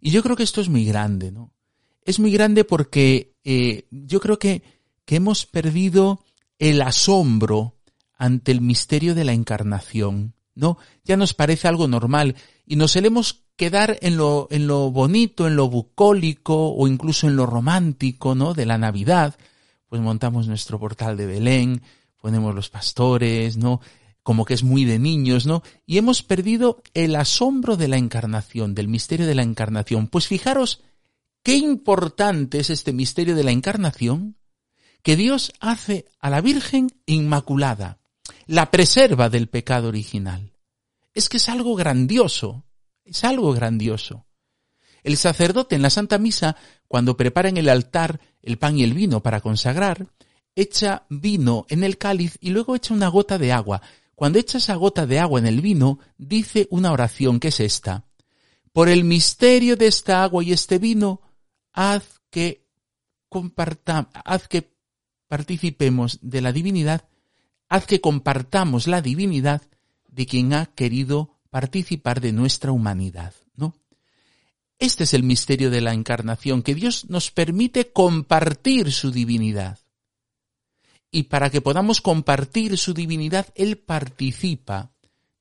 Y 0.01 0.09
yo 0.09 0.23
creo 0.23 0.35
que 0.35 0.41
esto 0.41 0.61
es 0.61 0.69
muy 0.69 0.83
grande, 0.83 1.31
¿no? 1.31 1.51
Es 2.07 2.19
muy 2.19 2.31
grande 2.31 2.63
porque 2.63 3.35
eh, 3.43 3.85
yo 3.91 4.21
creo 4.21 4.39
que, 4.39 4.63
que 5.03 5.17
hemos 5.17 5.45
perdido 5.45 6.23
el 6.57 6.81
asombro 6.81 7.75
ante 8.17 8.53
el 8.53 8.61
misterio 8.61 9.13
de 9.13 9.25
la 9.25 9.33
encarnación, 9.33 10.33
¿no? 10.55 10.77
Ya 11.03 11.17
nos 11.17 11.33
parece 11.33 11.67
algo 11.67 11.89
normal 11.89 12.37
y 12.65 12.77
nos 12.77 12.93
solemos 12.93 13.43
quedar 13.57 13.99
en 14.01 14.15
lo, 14.15 14.47
en 14.51 14.67
lo 14.67 14.89
bonito, 14.89 15.47
en 15.47 15.57
lo 15.57 15.67
bucólico 15.67 16.73
o 16.73 16.87
incluso 16.87 17.27
en 17.27 17.35
lo 17.35 17.45
romántico, 17.45 18.35
¿no? 18.35 18.53
De 18.53 18.65
la 18.65 18.77
Navidad. 18.77 19.35
Pues 19.89 20.01
montamos 20.01 20.47
nuestro 20.47 20.79
portal 20.79 21.17
de 21.17 21.25
Belén, 21.25 21.81
ponemos 22.21 22.55
los 22.55 22.69
pastores, 22.69 23.57
¿no? 23.57 23.81
como 24.23 24.43
que 24.43 24.53
es 24.53 24.63
muy 24.63 24.83
de 24.83 24.99
niños, 24.99 25.45
¿no? 25.45 25.63
Y 25.85 25.97
hemos 25.97 26.21
perdido 26.21 26.83
el 26.93 27.15
asombro 27.15 27.77
de 27.77 27.87
la 27.87 27.95
encarnación, 27.95 28.75
del 28.75 28.89
misterio 28.89 29.25
de 29.25 29.35
la 29.35 29.41
encarnación. 29.41 30.07
Pues 30.07 30.27
fijaros 30.27 30.81
qué 31.47 31.55
importante 31.55 32.59
es 32.59 32.69
este 32.69 32.91
misterio 32.91 33.33
de 33.33 33.45
la 33.45 33.51
encarnación 33.51 34.35
que 35.01 35.15
Dios 35.15 35.53
hace 35.61 36.03
a 36.19 36.29
la 36.29 36.41
Virgen 36.41 36.89
Inmaculada, 37.05 37.99
la 38.47 38.69
preserva 38.69 39.29
del 39.29 39.47
pecado 39.47 39.87
original. 39.87 40.51
Es 41.13 41.29
que 41.29 41.37
es 41.37 41.47
algo 41.47 41.75
grandioso, 41.75 42.65
es 43.05 43.23
algo 43.23 43.53
grandioso. 43.53 44.25
El 45.03 45.15
sacerdote 45.15 45.75
en 45.75 45.83
la 45.83 45.89
Santa 45.89 46.17
Misa, 46.17 46.57
cuando 46.89 47.15
prepara 47.15 47.47
en 47.47 47.55
el 47.55 47.69
altar 47.69 48.19
el 48.41 48.57
pan 48.57 48.77
y 48.77 48.83
el 48.83 48.93
vino 48.93 49.23
para 49.23 49.39
consagrar, 49.39 50.05
echa 50.53 51.05
vino 51.09 51.65
en 51.69 51.85
el 51.85 51.97
cáliz 51.97 52.37
y 52.41 52.49
luego 52.49 52.75
echa 52.75 52.93
una 52.93 53.07
gota 53.07 53.37
de 53.37 53.53
agua. 53.53 53.81
Cuando 54.15 54.37
echa 54.37 54.57
esa 54.57 54.75
gota 54.75 55.05
de 55.05 55.19
agua 55.19 55.39
en 55.39 55.47
el 55.47 55.61
vino, 55.61 55.99
dice 56.17 56.67
una 56.71 56.91
oración 56.91 57.39
que 57.39 57.47
es 57.47 57.61
esta. 57.61 58.03
Por 58.73 58.89
el 58.89 59.05
misterio 59.05 59.77
de 59.77 59.87
esta 59.87 60.23
agua 60.23 60.43
y 60.43 60.51
este 60.51 60.77
vino, 60.77 61.21
haz 61.77 62.21
que 62.31 62.65
haz 64.25 64.47
que 64.47 64.73
participemos 65.27 66.17
de 66.23 66.41
la 66.41 66.51
divinidad, 66.51 67.07
haz 67.69 67.85
que 67.85 68.01
compartamos 68.01 68.87
la 68.87 69.03
divinidad 69.03 69.61
de 70.07 70.25
quien 70.25 70.53
ha 70.53 70.65
querido 70.65 71.37
participar 71.51 72.19
de 72.19 72.31
nuestra 72.31 72.71
humanidad, 72.71 73.35
¿no? 73.55 73.75
Este 74.79 75.03
es 75.03 75.13
el 75.13 75.21
misterio 75.21 75.69
de 75.69 75.81
la 75.81 75.93
encarnación, 75.93 76.63
que 76.63 76.73
Dios 76.73 77.09
nos 77.09 77.29
permite 77.29 77.91
compartir 77.91 78.91
su 78.91 79.11
divinidad 79.11 79.77
y 81.11 81.23
para 81.23 81.51
que 81.51 81.61
podamos 81.61 82.01
compartir 82.01 82.75
su 82.77 82.95
divinidad, 82.95 83.47
Él 83.53 83.77
participa 83.77 84.91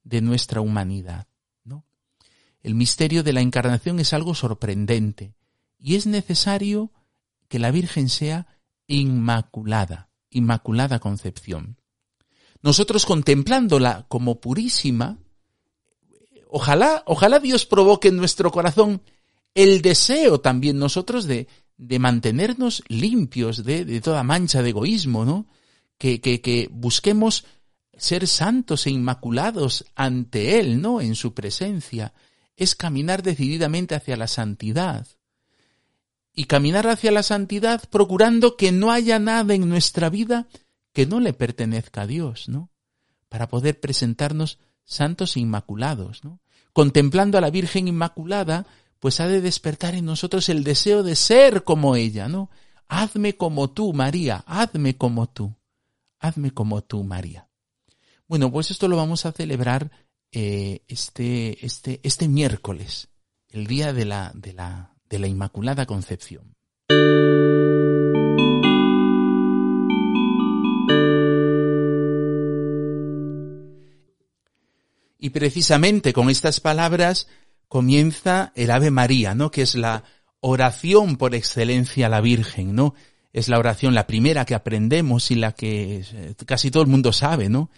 de 0.04 0.20
nuestra 0.20 0.60
humanidad. 0.60 1.26
¿no? 1.64 1.84
El 2.62 2.74
misterio 2.74 3.22
de 3.22 3.32
la 3.32 3.40
encarnación 3.40 4.00
es 4.00 4.12
algo 4.12 4.34
sorprendente 4.34 5.35
y 5.78 5.96
es 5.96 6.06
necesario 6.06 6.92
que 7.48 7.58
la 7.58 7.70
Virgen 7.70 8.08
sea 8.08 8.46
inmaculada, 8.86 10.10
inmaculada 10.30 10.98
concepción. 10.98 11.80
Nosotros 12.62 13.06
contemplándola 13.06 14.06
como 14.08 14.40
purísima, 14.40 15.18
ojalá, 16.48 17.02
ojalá 17.06 17.38
Dios 17.38 17.66
provoque 17.66 18.08
en 18.08 18.16
nuestro 18.16 18.50
corazón 18.50 19.02
el 19.54 19.82
deseo 19.82 20.40
también 20.40 20.78
nosotros 20.78 21.26
de, 21.26 21.48
de 21.76 21.98
mantenernos 21.98 22.82
limpios 22.88 23.64
de, 23.64 23.84
de, 23.84 24.00
toda 24.00 24.22
mancha 24.22 24.62
de 24.62 24.70
egoísmo, 24.70 25.24
¿no? 25.24 25.46
que, 25.98 26.20
que, 26.20 26.40
que 26.40 26.68
busquemos 26.70 27.44
ser 27.96 28.26
santos 28.26 28.86
e 28.86 28.90
inmaculados 28.90 29.86
ante 29.94 30.58
Él, 30.60 30.80
¿no? 30.80 31.00
En 31.00 31.14
su 31.14 31.34
presencia. 31.34 32.12
Es 32.56 32.74
caminar 32.74 33.22
decididamente 33.22 33.94
hacia 33.94 34.16
la 34.16 34.28
santidad. 34.28 35.06
Y 36.36 36.44
caminar 36.44 36.86
hacia 36.86 37.10
la 37.10 37.24
santidad 37.24 37.82
procurando 37.90 38.56
que 38.56 38.70
no 38.70 38.92
haya 38.92 39.18
nada 39.18 39.54
en 39.54 39.68
nuestra 39.68 40.08
vida 40.08 40.46
que 40.92 41.06
no 41.06 41.18
le 41.18 41.32
pertenezca 41.32 42.02
a 42.02 42.06
Dios, 42.06 42.48
¿no? 42.48 42.70
Para 43.28 43.48
poder 43.48 43.80
presentarnos 43.80 44.60
santos 44.84 45.36
e 45.36 45.40
inmaculados, 45.40 46.22
¿no? 46.22 46.38
Contemplando 46.72 47.36
a 47.36 47.40
la 47.40 47.50
Virgen 47.50 47.88
Inmaculada, 47.88 48.66
pues 49.00 49.18
ha 49.18 49.26
de 49.26 49.40
despertar 49.40 49.96
en 49.96 50.04
nosotros 50.04 50.48
el 50.48 50.62
deseo 50.62 51.02
de 51.02 51.16
ser 51.16 51.64
como 51.64 51.96
ella, 51.96 52.28
¿no? 52.28 52.50
Hazme 52.86 53.36
como 53.36 53.70
tú, 53.70 53.92
María, 53.92 54.44
hazme 54.46 54.96
como 54.96 55.26
tú 55.26 55.52
hazme 56.18 56.50
como 56.52 56.82
tú, 56.82 57.04
María. 57.04 57.48
Bueno, 58.28 58.50
pues 58.50 58.70
esto 58.70 58.88
lo 58.88 58.96
vamos 58.96 59.26
a 59.26 59.32
celebrar 59.32 59.90
eh, 60.32 60.82
este, 60.88 61.64
este, 61.64 62.00
este 62.02 62.28
miércoles, 62.28 63.08
el 63.50 63.66
día 63.66 63.92
de 63.92 64.04
la, 64.04 64.32
de 64.34 64.52
la, 64.52 64.95
de 65.08 65.18
la 65.18 65.26
Inmaculada 65.26 65.86
Concepción. 65.86 66.54
Y 75.18 75.30
precisamente 75.30 76.12
con 76.12 76.30
estas 76.30 76.60
palabras 76.60 77.28
comienza 77.68 78.52
el 78.54 78.70
Ave 78.70 78.90
María, 78.90 79.34
¿no? 79.34 79.50
Que 79.50 79.62
es 79.62 79.74
la 79.74 80.04
oración 80.40 81.16
por 81.16 81.34
excelencia 81.34 82.06
a 82.06 82.10
la 82.10 82.20
Virgen, 82.20 82.74
¿no? 82.74 82.94
es 83.36 83.48
la 83.48 83.58
oración 83.58 83.94
la 83.94 84.06
primera 84.06 84.46
que 84.46 84.54
aprendemos 84.54 85.30
y 85.30 85.34
la 85.34 85.52
que 85.52 86.02
eh, 86.10 86.34
casi 86.46 86.70
todo 86.70 86.82
el 86.82 86.88
mundo 86.88 87.12
sabe, 87.12 87.50
¿no? 87.50 87.68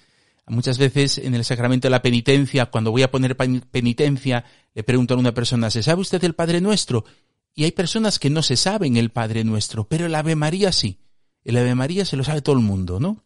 Muchas 0.51 0.79
veces 0.79 1.19
en 1.19 1.35
el 1.35 1.45
sacramento 1.45 1.87
de 1.87 1.91
la 1.91 2.03
penitencia, 2.03 2.67
cuando 2.67 2.91
voy 2.91 3.03
a 3.03 3.11
poner 3.11 3.37
penitencia, 3.37 4.45
le 4.75 4.83
pregunto 4.83 5.15
a 5.15 5.19
una 5.19 5.35
persona, 5.35 5.71
¿se 5.71 5.83
sabe 5.83 6.01
usted 6.01 6.23
el 6.25 6.35
Padre 6.35 6.61
Nuestro? 6.61 7.05
Y 7.55 7.65
hay 7.65 7.73
personas 7.73 8.19
que 8.19 8.31
no 8.31 8.43
se 8.43 8.57
saben 8.57 8.97
el 8.97 9.11
Padre 9.11 9.45
Nuestro, 9.45 9.89
pero 9.89 10.07
el 10.07 10.15
Ave 10.15 10.37
María 10.37 10.73
sí. 10.73 11.01
El 11.45 11.57
Ave 11.57 11.75
María 11.75 12.05
se 12.05 12.17
lo 12.17 12.25
sabe 12.25 12.43
todo 12.43 12.57
el 12.57 12.63
mundo, 12.63 13.01
¿no? 13.01 13.25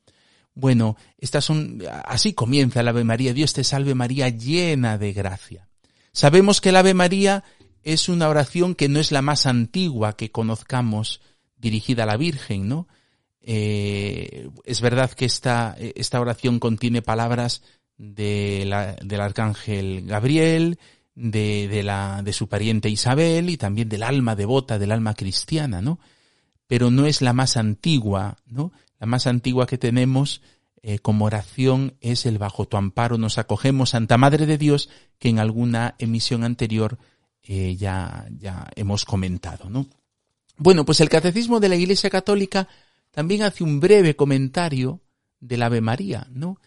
Bueno, 0.54 0.96
estas 1.18 1.44
son, 1.44 1.82
así 2.04 2.34
comienza 2.34 2.80
el 2.80 2.88
Ave 2.88 3.04
María. 3.04 3.32
Dios 3.32 3.52
te 3.52 3.64
salve 3.64 3.94
María 3.94 4.28
llena 4.28 4.98
de 4.98 5.12
gracia. 5.12 5.68
Sabemos 6.12 6.60
que 6.60 6.68
el 6.70 6.76
Ave 6.76 6.94
María 6.94 7.42
es 7.82 8.08
una 8.08 8.28
oración 8.28 8.74
que 8.74 8.88
no 8.88 9.00
es 9.00 9.12
la 9.12 9.22
más 9.22 9.46
antigua 9.46 10.16
que 10.16 10.30
conozcamos, 10.30 11.20
dirigida 11.56 12.02
a 12.02 12.06
la 12.06 12.16
Virgen, 12.16 12.68
¿no? 12.68 12.88
Eh, 13.42 14.48
es 14.64 14.80
verdad 14.80 15.10
que 15.10 15.24
esta, 15.24 15.76
esta 15.78 16.20
oración 16.20 16.58
contiene 16.58 17.02
palabras 17.02 17.62
de 17.98 18.64
la, 18.66 18.94
del 19.02 19.20
arcángel 19.20 20.06
Gabriel, 20.06 20.78
de, 21.14 21.68
de, 21.68 21.82
la, 21.82 22.22
de 22.22 22.32
su 22.32 22.48
pariente 22.48 22.88
Isabel 22.88 23.50
y 23.50 23.56
también 23.56 23.88
del 23.88 24.02
alma 24.02 24.34
devota, 24.34 24.78
del 24.78 24.92
alma 24.92 25.14
cristiana, 25.14 25.82
¿no? 25.82 25.98
Pero 26.66 26.90
no 26.90 27.06
es 27.06 27.20
la 27.20 27.32
más 27.32 27.56
antigua, 27.56 28.38
¿no? 28.46 28.72
La 28.98 29.06
más 29.06 29.26
antigua 29.26 29.66
que 29.66 29.78
tenemos 29.78 30.40
eh, 30.84 30.98
como 30.98 31.26
oración 31.26 31.96
es 32.00 32.26
el 32.26 32.38
bajo 32.38 32.66
tu 32.66 32.76
amparo 32.76 33.16
nos 33.16 33.38
acogemos, 33.38 33.90
Santa 33.90 34.18
Madre 34.18 34.46
de 34.46 34.58
Dios, 34.58 34.88
que 35.18 35.28
en 35.28 35.38
alguna 35.38 35.94
emisión 35.98 36.42
anterior 36.42 36.98
eh, 37.44 37.76
ya, 37.76 38.26
ya 38.36 38.68
hemos 38.74 39.04
comentado, 39.04 39.70
¿no? 39.70 39.86
Bueno, 40.56 40.84
pues 40.84 41.00
el 41.00 41.08
Catecismo 41.08 41.60
de 41.60 41.68
la 41.68 41.76
Iglesia 41.76 42.10
Católica 42.10 42.68
también 43.12 43.42
hace 43.42 43.62
un 43.62 43.78
breve 43.78 44.16
comentario 44.16 45.02
del 45.38 45.62
Ave 45.62 45.80
María, 45.80 46.26
¿no? 46.30 46.58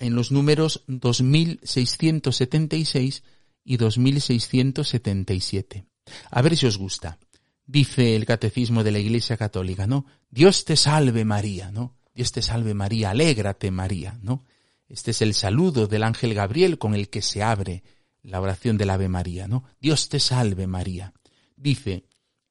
En 0.00 0.14
los 0.14 0.32
números 0.32 0.84
2676 0.88 3.22
y 3.64 3.76
2677. 3.76 5.86
A 6.30 6.42
ver 6.42 6.56
si 6.56 6.66
os 6.66 6.78
gusta. 6.78 7.18
Dice 7.64 8.16
el 8.16 8.26
Catecismo 8.26 8.82
de 8.82 8.90
la 8.90 8.98
Iglesia 8.98 9.36
Católica, 9.36 9.86
¿no? 9.86 10.06
Dios 10.30 10.64
te 10.64 10.76
salve 10.76 11.24
María, 11.24 11.70
¿no? 11.70 11.94
Dios 12.14 12.32
te 12.32 12.42
salve 12.42 12.74
María, 12.74 13.10
alégrate 13.10 13.70
María, 13.70 14.18
¿no? 14.22 14.44
Este 14.88 15.12
es 15.12 15.22
el 15.22 15.34
saludo 15.34 15.86
del 15.86 16.02
ángel 16.02 16.34
Gabriel 16.34 16.78
con 16.78 16.94
el 16.94 17.08
que 17.08 17.22
se 17.22 17.42
abre 17.42 17.82
la 18.22 18.40
oración 18.40 18.78
del 18.78 18.90
Ave 18.90 19.08
María, 19.08 19.48
¿no? 19.48 19.64
Dios 19.80 20.08
te 20.08 20.20
salve 20.20 20.66
María. 20.66 21.12
Dice, 21.56 22.04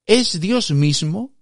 es 0.05 0.39
Dios 0.39 0.71
mismo 0.71 1.33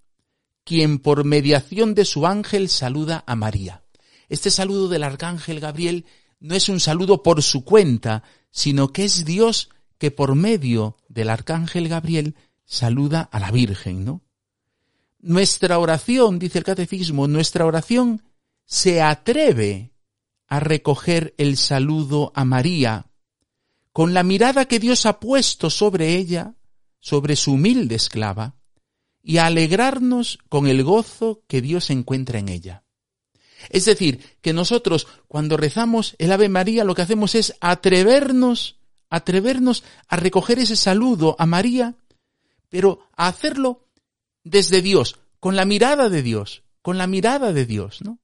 quien 0.70 1.00
por 1.00 1.24
mediación 1.24 1.96
de 1.96 2.06
su 2.06 2.28
ángel 2.28 2.70
saluda 2.70 3.24
a 3.26 3.36
María. 3.36 3.82
Este 4.28 4.52
saludo 4.52 4.88
del 4.88 5.02
arcángel 5.02 5.60
Gabriel 5.60 6.06
no 6.40 6.54
es 6.54 6.70
un 6.70 6.80
saludo 6.80 7.24
por 7.24 7.42
su 7.42 7.66
cuenta, 7.66 8.22
sino 8.52 8.94
que 8.94 9.04
es 9.04 9.26
Dios 9.26 9.72
que 9.98 10.12
por 10.12 10.36
medio 10.36 10.96
del 11.08 11.32
arcángel 11.32 11.88
Gabriel 11.90 12.36
saluda 12.66 13.22
a 13.32 13.40
la 13.40 13.50
Virgen, 13.50 14.06
¿no? 14.06 14.22
Nuestra 15.18 15.80
oración, 15.80 16.38
dice 16.38 16.60
el 16.60 16.66
catecismo, 16.66 17.28
nuestra 17.28 17.66
oración 17.66 18.22
se 18.68 19.02
atreve 19.02 19.92
a 20.46 20.60
recoger 20.60 21.34
el 21.40 21.58
saludo 21.58 22.32
a 22.36 22.46
María 22.46 23.08
con 23.92 24.14
la 24.14 24.22
mirada 24.22 24.66
que 24.66 24.78
Dios 24.78 25.08
ha 25.08 25.20
puesto 25.20 25.72
sobre 25.72 26.16
ella, 26.16 26.54
sobre 27.00 27.36
su 27.36 27.54
humilde 27.54 27.96
esclava, 27.96 28.59
y 29.30 29.38
a 29.38 29.46
alegrarnos 29.46 30.40
con 30.50 30.66
el 30.66 30.84
gozo 30.84 31.44
que 31.46 31.62
Dios 31.62 31.92
encuentra 31.92 32.40
en 32.40 32.50
ella. 32.50 32.84
Es 33.70 33.86
decir, 33.86 34.24
que 34.42 34.54
nosotros 34.54 35.06
cuando 35.28 35.56
rezamos 35.56 36.16
el 36.18 36.32
Ave 36.32 36.50
María 36.50 36.84
lo 36.84 36.96
que 36.96 37.04
hacemos 37.04 37.36
es 37.36 37.54
atrevernos, 37.62 38.80
atrevernos 39.08 39.84
a 40.08 40.16
recoger 40.16 40.58
ese 40.58 40.76
saludo 40.76 41.36
a 41.38 41.46
María, 41.46 41.96
pero 42.70 43.08
a 43.16 43.28
hacerlo 43.28 43.86
desde 44.44 44.82
Dios, 44.82 45.20
con 45.40 45.56
la 45.56 45.66
mirada 45.66 46.10
de 46.10 46.24
Dios, 46.24 46.64
con 46.82 46.98
la 46.98 47.06
mirada 47.06 47.54
de 47.54 47.68
Dios, 47.68 48.02
¿no? 48.02 48.18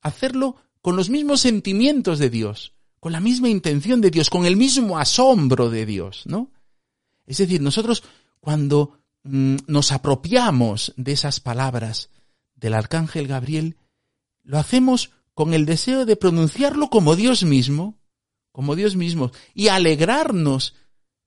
Hacerlo 0.00 0.54
con 0.80 0.94
los 0.94 1.10
mismos 1.10 1.40
sentimientos 1.40 2.20
de 2.20 2.30
Dios, 2.30 2.72
con 3.00 3.10
la 3.10 3.18
misma 3.18 3.48
intención 3.48 4.00
de 4.00 4.12
Dios, 4.12 4.30
con 4.30 4.46
el 4.46 4.56
mismo 4.56 4.96
asombro 4.96 5.70
de 5.70 5.86
Dios, 5.86 6.22
¿no? 6.26 6.52
Es 7.26 7.38
decir, 7.38 7.60
nosotros 7.60 8.04
cuando 8.38 9.01
nos 9.22 9.92
apropiamos 9.92 10.94
de 10.96 11.12
esas 11.12 11.40
palabras 11.40 12.10
del 12.54 12.74
arcángel 12.74 13.26
Gabriel, 13.26 13.76
lo 14.42 14.58
hacemos 14.58 15.10
con 15.34 15.54
el 15.54 15.66
deseo 15.66 16.04
de 16.04 16.16
pronunciarlo 16.16 16.90
como 16.90 17.16
Dios 17.16 17.44
mismo, 17.44 18.00
como 18.50 18.74
Dios 18.76 18.96
mismo, 18.96 19.30
y 19.54 19.68
alegrarnos 19.68 20.74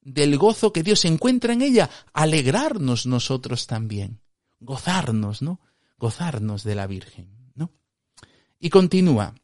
del 0.01 0.37
gozo 0.37 0.71
que 0.73 0.83
Dios 0.83 1.05
encuentra 1.05 1.53
en 1.53 1.61
ella, 1.61 1.89
alegrarnos 2.13 3.05
nosotros 3.05 3.65
también 3.67 4.21
gozarnos, 4.59 5.41
¿no? 5.41 5.61
Gozarnos 5.97 6.63
de 6.63 6.75
la 6.75 6.87
Virgen, 6.87 7.51
¿no? 7.55 7.71
Y 8.59 8.69
continúa. 8.69 9.35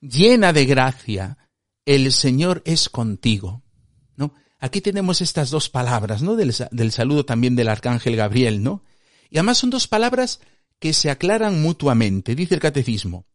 Llena 0.00 0.52
de 0.52 0.66
gracia, 0.66 1.38
el 1.84 2.12
Señor 2.12 2.62
es 2.64 2.88
contigo, 2.88 3.62
¿no? 4.16 4.34
Aquí 4.64 4.80
tenemos 4.80 5.20
estas 5.20 5.50
dos 5.50 5.68
palabras, 5.68 6.22
¿no? 6.22 6.36
Del, 6.36 6.54
del 6.70 6.92
saludo 6.92 7.24
también 7.24 7.56
del 7.56 7.68
arcángel 7.68 8.16
Gabriel, 8.16 8.62
¿no? 8.62 8.82
Y 9.30 9.38
además 9.38 9.58
son 9.58 9.70
dos 9.70 9.88
palabras 9.88 10.40
que 10.78 10.92
se 10.92 11.10
aclaran 11.10 11.60
mutuamente, 11.60 12.34
dice 12.34 12.54
el 12.54 12.60
catecismo. 12.60 13.26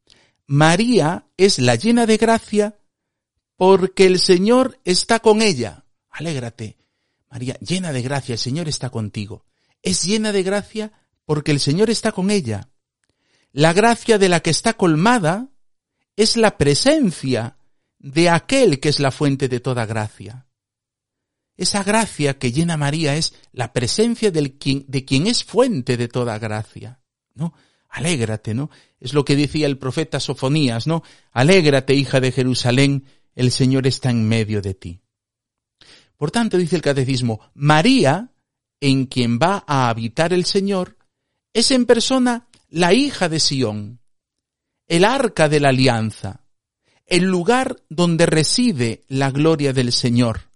María 0.47 1.27
es 1.37 1.59
la 1.59 1.75
llena 1.75 2.05
de 2.05 2.17
gracia 2.17 2.79
porque 3.55 4.05
el 4.05 4.19
Señor 4.19 4.79
está 4.85 5.19
con 5.19 5.41
ella. 5.41 5.85
Alégrate. 6.09 6.77
María, 7.29 7.57
llena 7.59 7.93
de 7.93 8.01
gracia, 8.01 8.33
el 8.33 8.39
Señor 8.39 8.67
está 8.67 8.89
contigo 8.89 9.45
es 9.81 10.03
llena 10.03 10.31
de 10.31 10.43
gracia 10.43 10.91
porque 11.25 11.51
el 11.51 11.59
Señor 11.59 11.89
está 11.89 12.11
con 12.11 12.31
ella. 12.31 12.69
La 13.51 13.73
gracia 13.73 14.17
de 14.17 14.29
la 14.29 14.41
que 14.41 14.49
está 14.49 14.73
colmada 14.73 15.49
es 16.15 16.37
la 16.37 16.57
presencia 16.57 17.57
de 17.97 18.29
aquel 18.29 18.79
que 18.79 18.89
es 18.89 18.99
la 18.99 19.11
fuente 19.11 19.47
de 19.47 19.59
toda 19.59 19.85
gracia. 19.85 20.47
Esa 21.59 21.83
gracia 21.83 22.39
que 22.39 22.53
llena 22.53 22.77
María 22.77 23.17
es 23.17 23.33
la 23.51 23.73
presencia 23.73 24.31
quien, 24.31 24.85
de 24.87 25.03
quien 25.03 25.27
es 25.27 25.43
fuente 25.43 25.97
de 25.97 26.07
toda 26.07 26.39
gracia. 26.39 27.01
¿No? 27.35 27.53
Alégrate, 27.89 28.53
¿no? 28.53 28.69
Es 28.97 29.13
lo 29.13 29.25
que 29.25 29.35
decía 29.35 29.67
el 29.67 29.77
profeta 29.77 30.21
Sofonías, 30.21 30.87
¿no? 30.87 31.03
Alégrate, 31.33 31.95
hija 31.95 32.21
de 32.21 32.31
Jerusalén, 32.31 33.03
el 33.35 33.51
Señor 33.51 33.87
está 33.87 34.09
en 34.09 34.25
medio 34.25 34.61
de 34.61 34.73
ti. 34.73 35.01
Por 36.15 36.31
tanto, 36.31 36.57
dice 36.57 36.77
el 36.77 36.81
catecismo, 36.81 37.41
María 37.55 38.31
en 38.79 39.07
quien 39.07 39.37
va 39.37 39.65
a 39.67 39.89
habitar 39.89 40.31
el 40.31 40.45
Señor, 40.45 40.97
es 41.51 41.71
en 41.71 41.85
persona 41.85 42.47
la 42.69 42.93
hija 42.93 43.27
de 43.27 43.41
Sión, 43.41 43.99
el 44.87 45.03
arca 45.03 45.49
de 45.49 45.59
la 45.59 45.69
alianza, 45.69 46.45
el 47.05 47.25
lugar 47.25 47.83
donde 47.89 48.25
reside 48.27 49.03
la 49.09 49.29
gloria 49.29 49.73
del 49.73 49.91
Señor. 49.91 50.48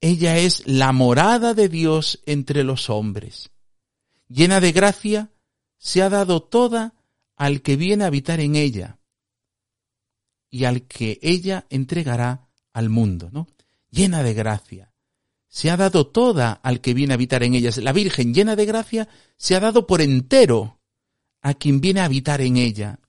Ella 0.00 0.38
es 0.38 0.66
la 0.66 0.92
morada 0.92 1.54
de 1.54 1.68
Dios 1.68 2.22
entre 2.26 2.64
los 2.64 2.88
hombres. 2.90 3.50
Llena 4.28 4.60
de 4.60 4.72
gracia, 4.72 5.30
se 5.78 6.02
ha 6.02 6.08
dado 6.08 6.42
toda 6.42 6.94
al 7.36 7.62
que 7.62 7.76
viene 7.76 8.04
a 8.04 8.08
habitar 8.08 8.40
en 8.40 8.54
ella 8.54 8.98
y 10.50 10.64
al 10.64 10.82
que 10.82 11.18
ella 11.22 11.66
entregará 11.70 12.48
al 12.72 12.88
mundo, 12.88 13.30
¿no? 13.32 13.48
Llena 13.90 14.22
de 14.22 14.34
gracia 14.34 14.90
se 15.50 15.68
ha 15.68 15.76
dado 15.76 16.06
toda 16.06 16.52
al 16.52 16.80
que 16.80 16.94
viene 16.94 17.12
a 17.12 17.16
habitar 17.16 17.42
en 17.42 17.54
ellas. 17.54 17.76
La 17.78 17.92
Virgen 17.92 18.32
llena 18.32 18.54
de 18.54 18.66
gracia 18.66 19.08
se 19.36 19.56
ha 19.56 19.60
dado 19.60 19.86
por 19.86 20.00
entero 20.00 20.78
a 21.42 21.54
quien 21.54 21.80
viene 21.80 22.00
a 22.00 22.04
habitar 22.04 22.40
en 22.40 22.56
ella 22.56 23.00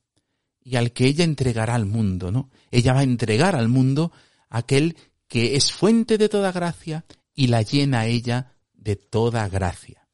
y 0.63 0.75
al 0.75 0.91
que 0.91 1.05
ella 1.05 1.23
entregará 1.23 1.75
al 1.75 1.85
mundo, 1.85 2.31
¿no? 2.31 2.49
Ella 2.71 2.93
va 2.93 3.01
a 3.01 3.03
entregar 3.03 3.55
al 3.55 3.67
mundo 3.67 4.11
aquel 4.49 4.97
que 5.31 5.55
es 5.55 5.71
fuente 5.71 6.17
de 6.17 6.27
toda 6.27 6.51
gracia 6.51 7.05
y 7.33 7.47
la 7.47 7.61
llena 7.61 8.05
ella 8.05 8.51
de 8.73 8.97
toda 8.97 9.47
gracia. 9.47 10.05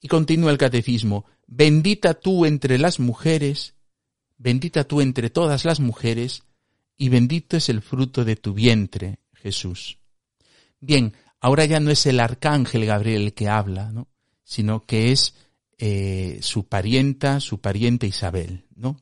Y 0.00 0.08
continúa 0.08 0.50
el 0.50 0.56
catecismo, 0.56 1.26
bendita 1.46 2.14
tú 2.14 2.46
entre 2.46 2.78
las 2.78 3.00
mujeres, 3.00 3.74
bendita 4.38 4.84
tú 4.84 5.02
entre 5.02 5.28
todas 5.28 5.66
las 5.66 5.78
mujeres, 5.78 6.44
y 6.96 7.10
bendito 7.10 7.58
es 7.58 7.68
el 7.68 7.82
fruto 7.82 8.24
de 8.24 8.36
tu 8.36 8.54
vientre, 8.54 9.18
Jesús. 9.34 9.98
Bien, 10.80 11.12
ahora 11.38 11.66
ya 11.66 11.78
no 11.78 11.90
es 11.90 12.06
el 12.06 12.18
arcángel 12.18 12.86
Gabriel 12.86 13.24
el 13.24 13.34
que 13.34 13.50
habla, 13.50 13.92
¿no? 13.92 14.08
sino 14.42 14.86
que 14.86 15.12
es 15.12 15.34
eh, 15.76 16.38
su 16.40 16.66
parienta, 16.66 17.40
su 17.40 17.60
pariente 17.60 18.06
Isabel, 18.06 18.64
¿no? 18.74 18.96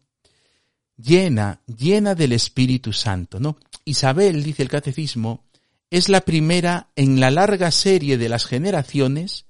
Llena, 0.97 1.63
llena 1.67 2.15
del 2.15 2.33
Espíritu 2.33 2.93
Santo, 2.93 3.41
¿no? 3.41 3.57
Isabel, 3.85 4.43
dice 4.43 4.63
el 4.63 4.69
catecismo, 4.69 5.45
es 5.91 6.09
la 6.09 6.23
primera 6.23 6.89
en 6.97 7.21
la 7.21 7.31
larga 7.31 7.71
serie 7.71 8.17
de 8.19 8.29
las 8.29 8.47
generaciones 8.47 9.47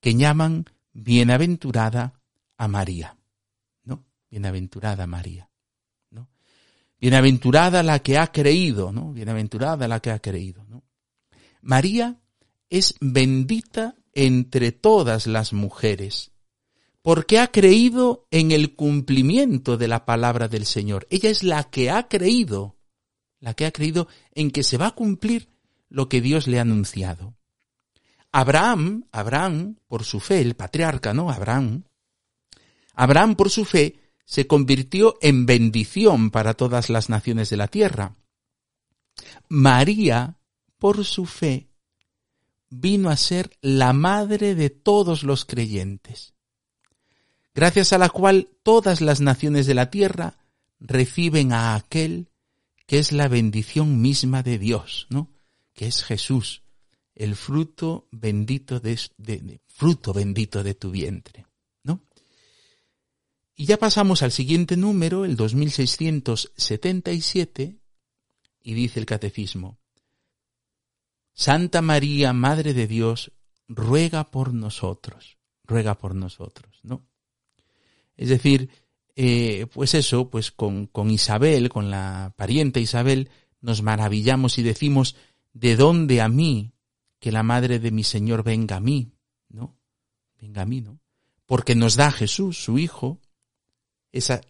que 0.00 0.14
llaman 0.14 0.66
bienaventurada 0.92 2.20
a 2.56 2.68
María, 2.68 3.16
¿no? 3.84 4.04
Bienaventurada 4.30 5.06
María, 5.06 5.50
¿no? 6.10 6.28
Bienaventurada 7.00 7.82
la 7.82 7.98
que 8.00 8.18
ha 8.18 8.28
creído, 8.28 8.92
¿no? 8.92 9.12
Bienaventurada 9.12 9.88
la 9.88 10.00
que 10.00 10.10
ha 10.10 10.18
creído, 10.20 10.64
¿no? 10.68 10.84
María 11.60 12.20
es 12.68 12.94
bendita 13.00 13.96
entre 14.12 14.72
todas 14.72 15.26
las 15.26 15.52
mujeres, 15.52 16.30
porque 17.04 17.38
ha 17.38 17.48
creído 17.48 18.26
en 18.30 18.50
el 18.50 18.74
cumplimiento 18.74 19.76
de 19.76 19.88
la 19.88 20.06
palabra 20.06 20.48
del 20.48 20.64
Señor. 20.64 21.06
Ella 21.10 21.28
es 21.28 21.42
la 21.42 21.64
que 21.64 21.90
ha 21.90 22.08
creído, 22.08 22.78
la 23.40 23.52
que 23.52 23.66
ha 23.66 23.72
creído 23.72 24.08
en 24.32 24.50
que 24.50 24.62
se 24.62 24.78
va 24.78 24.86
a 24.86 24.94
cumplir 24.94 25.50
lo 25.90 26.08
que 26.08 26.22
Dios 26.22 26.46
le 26.46 26.58
ha 26.58 26.62
anunciado. 26.62 27.34
Abraham, 28.32 29.04
Abraham, 29.12 29.76
por 29.86 30.04
su 30.04 30.18
fe, 30.18 30.40
el 30.40 30.56
patriarca, 30.56 31.12
¿no? 31.12 31.28
Abraham, 31.28 31.84
Abraham 32.94 33.36
por 33.36 33.50
su 33.50 33.66
fe 33.66 34.00
se 34.24 34.46
convirtió 34.46 35.18
en 35.20 35.44
bendición 35.44 36.30
para 36.30 36.54
todas 36.54 36.88
las 36.88 37.10
naciones 37.10 37.50
de 37.50 37.58
la 37.58 37.68
tierra. 37.68 38.16
María 39.50 40.38
por 40.78 41.04
su 41.04 41.26
fe, 41.26 41.68
vino 42.70 43.10
a 43.10 43.18
ser 43.18 43.58
la 43.60 43.92
madre 43.92 44.54
de 44.54 44.70
todos 44.70 45.22
los 45.22 45.44
creyentes, 45.44 46.32
gracias 47.54 47.92
a 47.92 47.98
la 47.98 48.08
cual 48.08 48.48
todas 48.62 49.00
las 49.00 49.20
naciones 49.20 49.66
de 49.66 49.74
la 49.74 49.90
tierra 49.90 50.38
reciben 50.80 51.52
a 51.52 51.74
aquel 51.74 52.28
que 52.86 52.98
es 52.98 53.12
la 53.12 53.28
bendición 53.28 54.02
misma 54.02 54.42
de 54.42 54.58
Dios, 54.58 55.06
¿no? 55.08 55.32
Que 55.72 55.86
es 55.86 56.04
Jesús, 56.04 56.64
el 57.14 57.34
fruto 57.36 58.08
bendito 58.10 58.80
de, 58.80 58.98
fruto 59.66 60.12
bendito 60.12 60.62
de 60.62 60.74
tu 60.74 60.90
vientre, 60.90 61.46
¿no? 61.82 62.02
Y 63.54 63.64
ya 63.66 63.78
pasamos 63.78 64.22
al 64.22 64.32
siguiente 64.32 64.76
número, 64.76 65.24
el 65.24 65.36
2677, 65.36 67.78
y 68.62 68.74
dice 68.74 69.00
el 69.00 69.06
catecismo, 69.06 69.78
Santa 71.32 71.80
María, 71.82 72.32
Madre 72.32 72.74
de 72.74 72.86
Dios, 72.86 73.32
ruega 73.66 74.30
por 74.30 74.54
nosotros, 74.54 75.38
ruega 75.64 75.98
por 75.98 76.14
nosotros, 76.14 76.78
¿no? 76.82 77.04
Es 78.16 78.28
decir, 78.28 78.70
eh, 79.16 79.66
pues 79.72 79.94
eso, 79.94 80.30
pues 80.30 80.50
con, 80.50 80.86
con 80.86 81.10
Isabel, 81.10 81.68
con 81.68 81.90
la 81.90 82.32
pariente 82.36 82.80
Isabel, 82.80 83.30
nos 83.60 83.82
maravillamos 83.82 84.58
y 84.58 84.62
decimos, 84.62 85.16
¿de 85.52 85.76
dónde 85.76 86.20
a 86.20 86.28
mí 86.28 86.72
que 87.18 87.32
la 87.32 87.42
madre 87.42 87.78
de 87.78 87.90
mi 87.90 88.04
Señor 88.04 88.42
venga 88.42 88.76
a 88.76 88.80
mí? 88.80 89.12
¿No? 89.48 89.76
Venga 90.40 90.62
a 90.62 90.66
mí, 90.66 90.80
¿no? 90.80 90.98
Porque 91.46 91.74
nos 91.74 91.96
da 91.96 92.10
Jesús, 92.10 92.62
su 92.62 92.78
Hijo, 92.78 93.20
esa, 94.12 94.40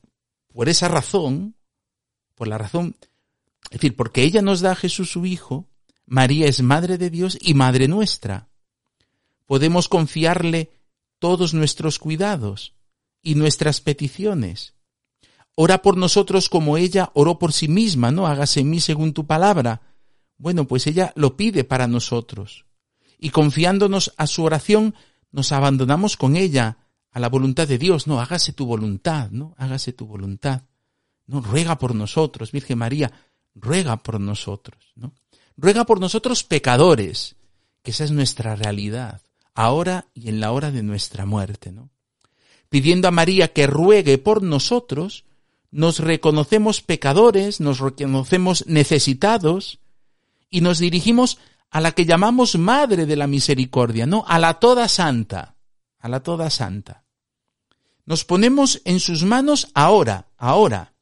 por 0.52 0.68
esa 0.68 0.88
razón, 0.88 1.56
por 2.34 2.48
la 2.48 2.58
razón, 2.58 2.96
es 3.70 3.80
decir, 3.80 3.96
porque 3.96 4.22
ella 4.22 4.42
nos 4.42 4.60
da 4.60 4.72
a 4.72 4.76
Jesús 4.76 5.10
su 5.10 5.26
Hijo, 5.26 5.68
María 6.06 6.46
es 6.46 6.62
Madre 6.62 6.98
de 6.98 7.10
Dios 7.10 7.38
y 7.40 7.54
Madre 7.54 7.88
nuestra. 7.88 8.48
Podemos 9.46 9.88
confiarle 9.88 10.70
todos 11.18 11.54
nuestros 11.54 11.98
cuidados, 11.98 12.73
y 13.24 13.34
nuestras 13.34 13.80
peticiones. 13.80 14.74
Ora 15.56 15.82
por 15.82 15.96
nosotros 15.96 16.48
como 16.48 16.76
ella 16.76 17.10
oró 17.14 17.38
por 17.38 17.52
sí 17.52 17.66
misma, 17.66 18.12
¿no? 18.12 18.26
Hágase 18.26 18.60
en 18.60 18.70
mí 18.70 18.80
según 18.80 19.12
tu 19.12 19.26
palabra. 19.26 19.80
Bueno, 20.36 20.66
pues 20.66 20.86
ella 20.86 21.12
lo 21.16 21.36
pide 21.36 21.64
para 21.64 21.88
nosotros. 21.88 22.66
Y 23.18 23.30
confiándonos 23.30 24.12
a 24.16 24.26
su 24.26 24.44
oración, 24.44 24.94
nos 25.32 25.52
abandonamos 25.52 26.16
con 26.16 26.36
ella 26.36 26.78
a 27.10 27.18
la 27.18 27.28
voluntad 27.28 27.66
de 27.66 27.78
Dios. 27.78 28.06
No, 28.06 28.20
hágase 28.20 28.52
tu 28.52 28.66
voluntad, 28.66 29.30
¿no? 29.30 29.54
Hágase 29.56 29.92
tu 29.92 30.06
voluntad. 30.06 30.62
No, 31.26 31.40
ruega 31.40 31.78
por 31.78 31.94
nosotros, 31.94 32.52
Virgen 32.52 32.78
María, 32.78 33.10
ruega 33.54 33.96
por 34.02 34.20
nosotros, 34.20 34.92
¿no? 34.96 35.14
Ruega 35.56 35.86
por 35.86 36.00
nosotros 36.00 36.44
pecadores, 36.44 37.36
que 37.82 37.92
esa 37.92 38.04
es 38.04 38.10
nuestra 38.10 38.56
realidad, 38.56 39.22
ahora 39.54 40.08
y 40.12 40.28
en 40.28 40.40
la 40.40 40.52
hora 40.52 40.72
de 40.72 40.82
nuestra 40.82 41.24
muerte, 41.24 41.72
¿no? 41.72 41.93
Pidiendo 42.74 43.06
a 43.06 43.12
María 43.12 43.52
que 43.52 43.68
ruegue 43.68 44.18
por 44.18 44.42
nosotros, 44.42 45.24
nos 45.70 46.00
reconocemos 46.00 46.82
pecadores, 46.82 47.60
nos 47.60 47.78
reconocemos 47.78 48.66
necesitados 48.66 49.78
y 50.50 50.60
nos 50.60 50.80
dirigimos 50.80 51.38
a 51.70 51.80
la 51.80 51.92
que 51.92 52.04
llamamos 52.04 52.58
Madre 52.58 53.06
de 53.06 53.14
la 53.14 53.28
Misericordia, 53.28 54.06
no, 54.06 54.24
a 54.26 54.40
la 54.40 54.54
toda 54.54 54.88
santa, 54.88 55.54
a 56.00 56.08
la 56.08 56.18
toda 56.18 56.50
santa. 56.50 57.04
Nos 58.06 58.24
ponemos 58.24 58.82
en 58.84 58.98
sus 58.98 59.22
manos 59.22 59.68
ahora, 59.72 60.26
ahora, 60.36 60.94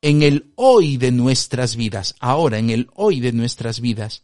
en 0.00 0.22
el 0.22 0.50
hoy 0.54 0.96
de 0.96 1.12
nuestras 1.12 1.76
vidas, 1.76 2.14
ahora, 2.20 2.58
en 2.58 2.70
el 2.70 2.88
hoy 2.94 3.20
de 3.20 3.32
nuestras 3.32 3.82
vidas. 3.82 4.22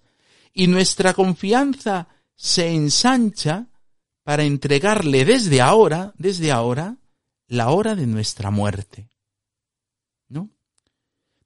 Y 0.54 0.68
nuestra 0.68 1.12
confianza 1.12 2.08
se 2.34 2.72
ensancha 2.72 3.66
para 4.28 4.44
entregarle 4.44 5.24
desde 5.24 5.62
ahora, 5.62 6.12
desde 6.18 6.52
ahora, 6.52 6.98
la 7.46 7.70
hora 7.70 7.94
de 7.94 8.06
nuestra 8.06 8.50
muerte. 8.50 9.08
¿No? 10.28 10.50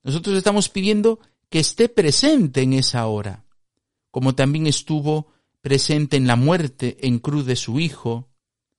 Nosotros 0.03 0.37
estamos 0.37 0.68
pidiendo 0.68 1.21
que 1.49 1.61
esté 1.61 1.88
presente 1.88 2.62
en 2.62 2.73
esa 2.73 3.07
hora, 3.07 3.45
como 4.11 4.35
también 4.35 4.66
estuvo 4.66 5.29
presente 5.61 6.16
en 6.16 6.27
la 6.27 6.35
muerte 6.35 7.07
en 7.07 7.21
cruz 7.21 7.47
de 7.47 7.55
su 7.55 7.79
Hijo, 7.79 8.31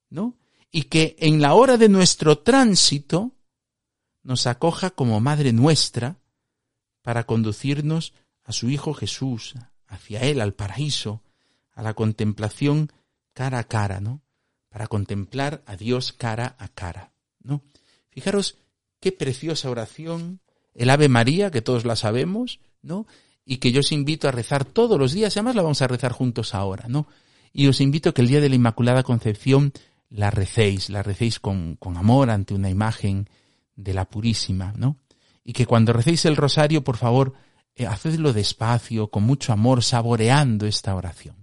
¿no? 0.09 0.37
Y 0.69 0.83
que 0.89 1.15
en 1.19 1.41
la 1.41 1.53
hora 1.53 1.77
de 1.77 1.87
nuestro 1.87 2.39
tránsito 2.39 3.31
nos 4.21 4.47
acoja 4.47 4.89
como 4.89 5.21
Madre 5.21 5.53
nuestra 5.53 6.19
para 7.03 7.25
conducirnos 7.25 8.11
a 8.43 8.51
su 8.51 8.69
Hijo 8.69 8.93
Jesús, 8.93 9.53
hacia 9.87 10.19
Él, 10.23 10.41
al 10.41 10.55
paraíso, 10.55 11.21
a 11.71 11.81
la 11.81 11.93
contemplación 11.93 12.91
cara 13.33 13.59
a 13.59 13.63
cara, 13.65 13.99
¿no? 13.99 14.21
Para 14.69 14.87
contemplar 14.87 15.63
a 15.65 15.75
Dios 15.75 16.13
cara 16.13 16.55
a 16.59 16.67
cara, 16.67 17.13
¿no? 17.41 17.61
Fijaros 18.09 18.57
qué 18.99 19.11
preciosa 19.11 19.69
oración, 19.69 20.39
el 20.73 20.89
Ave 20.89 21.09
María, 21.09 21.51
que 21.51 21.61
todos 21.61 21.85
la 21.85 21.95
sabemos, 21.95 22.59
¿no? 22.81 23.05
Y 23.45 23.57
que 23.57 23.71
yo 23.71 23.81
os 23.81 23.91
invito 23.91 24.27
a 24.27 24.31
rezar 24.31 24.65
todos 24.65 24.97
los 24.97 25.13
días, 25.13 25.35
además 25.35 25.55
la 25.55 25.61
vamos 25.61 25.81
a 25.81 25.87
rezar 25.87 26.11
juntos 26.11 26.55
ahora, 26.55 26.87
¿no? 26.87 27.07
Y 27.51 27.67
os 27.67 27.81
invito 27.81 28.09
a 28.09 28.13
que 28.13 28.21
el 28.21 28.29
día 28.29 28.41
de 28.41 28.49
la 28.49 28.55
Inmaculada 28.55 29.03
Concepción 29.03 29.73
la 30.09 30.31
recéis, 30.31 30.89
la 30.89 31.03
recéis 31.03 31.39
con, 31.39 31.75
con 31.75 31.97
amor 31.97 32.29
ante 32.29 32.53
una 32.53 32.69
imagen 32.69 33.29
de 33.75 33.93
la 33.93 34.05
Purísima, 34.05 34.73
¿no? 34.77 34.97
Y 35.43 35.53
que 35.53 35.65
cuando 35.65 35.93
recéis 35.93 36.25
el 36.25 36.37
rosario, 36.37 36.83
por 36.83 36.97
favor, 36.97 37.33
eh, 37.75 37.85
hacedlo 37.85 38.33
despacio, 38.33 39.09
con 39.09 39.23
mucho 39.23 39.51
amor, 39.51 39.83
saboreando 39.83 40.65
esta 40.65 40.95
oración. 40.95 41.42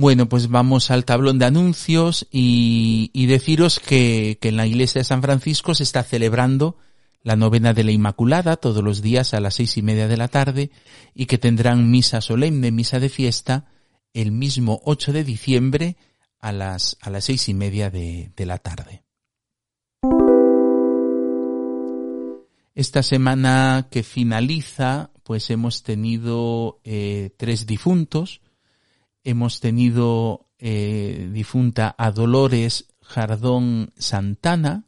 Bueno, 0.00 0.30
pues 0.30 0.48
vamos 0.48 0.90
al 0.90 1.04
tablón 1.04 1.38
de 1.38 1.44
anuncios 1.44 2.26
y, 2.30 3.26
deciros 3.26 3.80
que, 3.80 4.38
en 4.40 4.56
la 4.56 4.66
iglesia 4.66 5.00
de 5.00 5.04
San 5.04 5.20
Francisco 5.20 5.74
se 5.74 5.82
está 5.82 6.02
celebrando 6.02 6.78
la 7.22 7.36
novena 7.36 7.74
de 7.74 7.84
la 7.84 7.90
Inmaculada 7.90 8.56
todos 8.56 8.82
los 8.82 9.02
días 9.02 9.34
a 9.34 9.40
las 9.40 9.56
seis 9.56 9.76
y 9.76 9.82
media 9.82 10.08
de 10.08 10.16
la 10.16 10.28
tarde 10.28 10.70
y 11.14 11.26
que 11.26 11.36
tendrán 11.36 11.90
misa 11.90 12.22
solemne, 12.22 12.70
misa 12.70 12.98
de 12.98 13.10
fiesta, 13.10 13.66
el 14.14 14.32
mismo 14.32 14.80
8 14.86 15.12
de 15.12 15.22
diciembre 15.22 15.98
a 16.38 16.50
las, 16.52 16.96
a 17.02 17.10
las 17.10 17.26
seis 17.26 17.50
y 17.50 17.52
media 17.52 17.90
de, 17.90 18.32
de 18.34 18.46
la 18.46 18.56
tarde. 18.56 19.04
Esta 22.74 23.02
semana 23.02 23.88
que 23.90 24.02
finaliza, 24.02 25.10
pues 25.24 25.50
hemos 25.50 25.82
tenido 25.82 26.80
eh, 26.84 27.34
tres 27.36 27.66
difuntos, 27.66 28.40
hemos 29.24 29.60
tenido 29.60 30.48
eh, 30.58 31.30
difunta 31.32 31.94
a 31.96 32.10
Dolores 32.10 32.88
Jardón 33.02 33.92
Santana, 33.96 34.84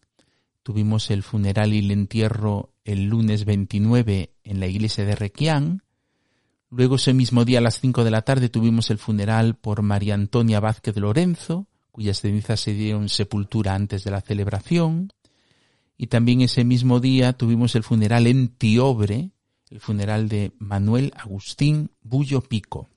tuvimos 0.62 1.10
el 1.10 1.22
funeral 1.22 1.74
y 1.74 1.78
el 1.80 1.90
entierro 1.90 2.72
el 2.84 3.04
lunes 3.04 3.44
29 3.44 4.34
en 4.44 4.60
la 4.60 4.66
iglesia 4.66 5.04
de 5.04 5.16
Requián, 5.16 5.82
luego 6.70 6.96
ese 6.96 7.14
mismo 7.14 7.44
día 7.44 7.58
a 7.58 7.62
las 7.62 7.80
5 7.80 8.04
de 8.04 8.10
la 8.10 8.22
tarde 8.22 8.48
tuvimos 8.48 8.90
el 8.90 8.98
funeral 8.98 9.56
por 9.56 9.82
María 9.82 10.14
Antonia 10.14 10.60
Vázquez 10.60 10.96
Lorenzo, 10.96 11.66
cuyas 11.90 12.20
cenizas 12.20 12.60
se 12.60 12.74
dieron 12.74 13.08
sepultura 13.08 13.74
antes 13.74 14.04
de 14.04 14.10
la 14.10 14.20
celebración, 14.20 15.12
y 15.96 16.08
también 16.08 16.40
ese 16.40 16.64
mismo 16.64 17.00
día 17.00 17.32
tuvimos 17.34 17.74
el 17.76 17.82
funeral 17.82 18.26
en 18.26 18.48
Tiobre, 18.48 19.30
el 19.70 19.80
funeral 19.80 20.28
de 20.28 20.52
Manuel 20.58 21.12
Agustín 21.16 21.90
Bullo 22.02 22.40
Pico. 22.40 22.91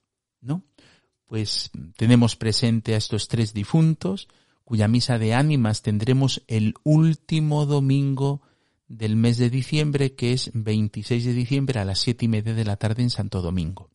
Pues 1.28 1.72
tenemos 1.98 2.36
presente 2.36 2.94
a 2.94 2.98
estos 2.98 3.28
tres 3.28 3.54
difuntos, 3.54 4.28
cuya 4.64 4.88
misa 4.88 5.18
de 5.20 5.34
ánimas 5.34 5.82
tendremos 5.82 6.44
el 6.48 6.74
último 6.84 7.66
domingo 7.66 8.42
del 8.88 9.16
mes 9.16 9.38
de 9.38 9.50
diciembre, 9.50 10.14
que 10.14 10.34
es 10.34 10.52
26 10.54 11.26
de 11.26 11.34
diciembre 11.34 11.80
a 11.80 11.86
las 11.86 12.00
siete 12.00 12.26
y 12.26 12.28
media 12.28 12.54
de 12.54 12.66
la 12.66 12.78
tarde 12.78 13.04
en 13.04 13.10
Santo 13.10 13.42
Domingo. 13.42 13.90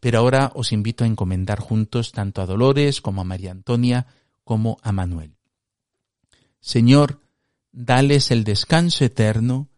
Pero 0.00 0.18
ahora 0.18 0.50
os 0.54 0.72
invito 0.72 1.04
a 1.04 1.06
encomendar 1.06 1.60
juntos 1.60 2.12
tanto 2.12 2.42
a 2.42 2.46
Dolores 2.46 3.00
como 3.00 3.20
a 3.20 3.24
María 3.24 3.52
Antonia 3.52 4.06
como 4.44 4.78
a 4.82 4.90
Manuel. 4.92 5.36
Señor, 6.60 7.20
dales 7.70 8.30
el 8.30 8.44
descanso 8.44 9.04
eterno 9.04 9.68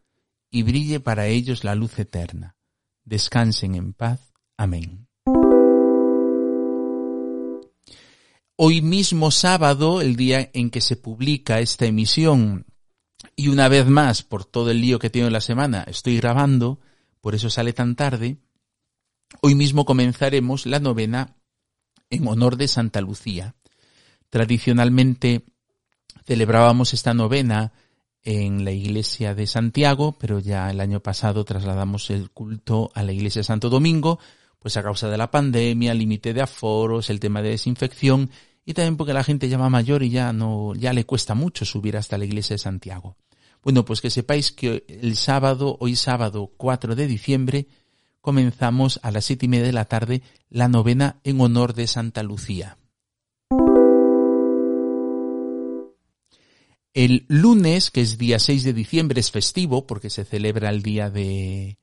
y 0.50 0.62
brille 0.62 1.00
para 1.00 1.26
ellos 1.26 1.64
la 1.64 1.74
luz 1.74 1.98
eterna. 1.98 2.56
Descansen 3.04 3.74
en 3.74 3.92
paz. 3.92 4.32
Amén. 4.56 5.03
Hoy 8.56 8.82
mismo 8.82 9.32
sábado, 9.32 10.00
el 10.00 10.14
día 10.14 10.48
en 10.52 10.70
que 10.70 10.80
se 10.80 10.94
publica 10.94 11.58
esta 11.58 11.86
emisión, 11.86 12.66
y 13.34 13.48
una 13.48 13.68
vez 13.68 13.86
más, 13.86 14.22
por 14.22 14.44
todo 14.44 14.70
el 14.70 14.80
lío 14.80 15.00
que 15.00 15.10
tengo 15.10 15.26
en 15.26 15.32
la 15.32 15.40
semana, 15.40 15.82
estoy 15.88 16.18
grabando, 16.18 16.78
por 17.20 17.34
eso 17.34 17.50
sale 17.50 17.72
tan 17.72 17.96
tarde, 17.96 18.38
hoy 19.40 19.56
mismo 19.56 19.84
comenzaremos 19.84 20.66
la 20.66 20.78
novena 20.78 21.34
en 22.10 22.28
honor 22.28 22.56
de 22.56 22.68
Santa 22.68 23.00
Lucía. 23.00 23.56
Tradicionalmente 24.30 25.46
celebrábamos 26.24 26.94
esta 26.94 27.12
novena 27.12 27.72
en 28.22 28.64
la 28.64 28.70
iglesia 28.70 29.34
de 29.34 29.48
Santiago, 29.48 30.16
pero 30.16 30.38
ya 30.38 30.70
el 30.70 30.78
año 30.80 31.00
pasado 31.00 31.44
trasladamos 31.44 32.08
el 32.10 32.30
culto 32.30 32.92
a 32.94 33.02
la 33.02 33.12
iglesia 33.12 33.40
de 33.40 33.44
Santo 33.44 33.68
Domingo, 33.68 34.20
pues 34.64 34.78
a 34.78 34.82
causa 34.82 35.10
de 35.10 35.18
la 35.18 35.30
pandemia, 35.30 35.92
límite 35.92 36.32
de 36.32 36.40
aforos, 36.40 37.10
el 37.10 37.20
tema 37.20 37.42
de 37.42 37.50
desinfección 37.50 38.30
y 38.64 38.72
también 38.72 38.96
porque 38.96 39.12
la 39.12 39.22
gente 39.22 39.46
ya 39.50 39.58
va 39.58 39.68
mayor 39.68 40.02
y 40.02 40.08
ya 40.08 40.32
no, 40.32 40.72
ya 40.74 40.94
le 40.94 41.04
cuesta 41.04 41.34
mucho 41.34 41.66
subir 41.66 41.98
hasta 41.98 42.16
la 42.16 42.24
iglesia 42.24 42.54
de 42.54 42.58
Santiago. 42.60 43.18
Bueno, 43.62 43.84
pues 43.84 44.00
que 44.00 44.08
sepáis 44.08 44.52
que 44.52 44.86
el 44.88 45.16
sábado, 45.16 45.76
hoy 45.80 45.96
sábado 45.96 46.50
4 46.56 46.94
de 46.94 47.06
diciembre, 47.06 47.66
comenzamos 48.22 49.00
a 49.02 49.10
las 49.10 49.26
siete 49.26 49.44
y 49.44 49.48
media 49.50 49.66
de 49.66 49.72
la 49.74 49.84
tarde 49.84 50.22
la 50.48 50.68
novena 50.68 51.20
en 51.24 51.42
honor 51.42 51.74
de 51.74 51.86
Santa 51.86 52.22
Lucía. 52.22 52.78
El 56.94 57.26
lunes, 57.28 57.90
que 57.90 58.00
es 58.00 58.16
día 58.16 58.38
6 58.38 58.64
de 58.64 58.72
diciembre, 58.72 59.20
es 59.20 59.30
festivo 59.30 59.86
porque 59.86 60.08
se 60.08 60.24
celebra 60.24 60.70
el 60.70 60.80
día 60.80 61.10
de, 61.10 61.76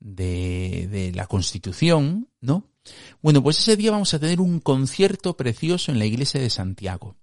de, 0.00 0.88
de, 0.90 1.12
la 1.12 1.26
Constitución, 1.26 2.28
¿no? 2.40 2.66
Bueno, 3.22 3.42
pues 3.42 3.58
ese 3.58 3.76
día 3.76 3.92
vamos 3.92 4.14
a 4.14 4.18
tener 4.18 4.40
un 4.40 4.58
concierto 4.60 5.36
precioso 5.36 5.92
en 5.92 5.98
la 5.98 6.06
iglesia 6.06 6.40
de 6.40 6.50
Santiago. 6.50 7.16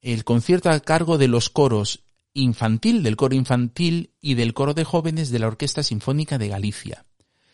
El 0.00 0.24
concierto 0.24 0.68
a 0.68 0.80
cargo 0.80 1.16
de 1.16 1.28
los 1.28 1.48
coros 1.48 2.04
infantil, 2.34 3.02
del 3.02 3.16
coro 3.16 3.34
infantil 3.34 4.10
y 4.20 4.34
del 4.34 4.52
coro 4.52 4.74
de 4.74 4.84
jóvenes 4.84 5.30
de 5.30 5.38
la 5.38 5.46
Orquesta 5.46 5.82
Sinfónica 5.82 6.36
de 6.36 6.48
Galicia. 6.48 7.06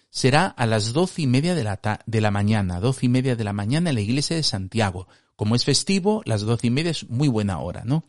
Será 0.09 0.47
a 0.47 0.67
las 0.67 0.93
doce 0.93 1.23
y 1.23 1.27
media 1.27 1.55
de 1.55 1.63
la, 1.63 2.03
de 2.05 2.21
la 2.21 2.31
mañana, 2.33 2.81
doce 2.81 3.07
y 3.07 3.09
media 3.09 3.37
de 3.37 3.45
la 3.45 3.53
mañana 3.53 3.91
en 3.91 3.95
la 3.95 4.01
iglesia 4.01 4.35
de 4.35 4.43
Santiago. 4.43 5.07
Como 5.37 5.55
es 5.55 5.65
festivo, 5.65 6.23
las 6.25 6.41
doce 6.41 6.67
y 6.67 6.71
media 6.71 6.91
es 6.91 7.09
muy 7.09 7.29
buena 7.29 7.61
hora, 7.61 7.85
¿no? 7.85 8.05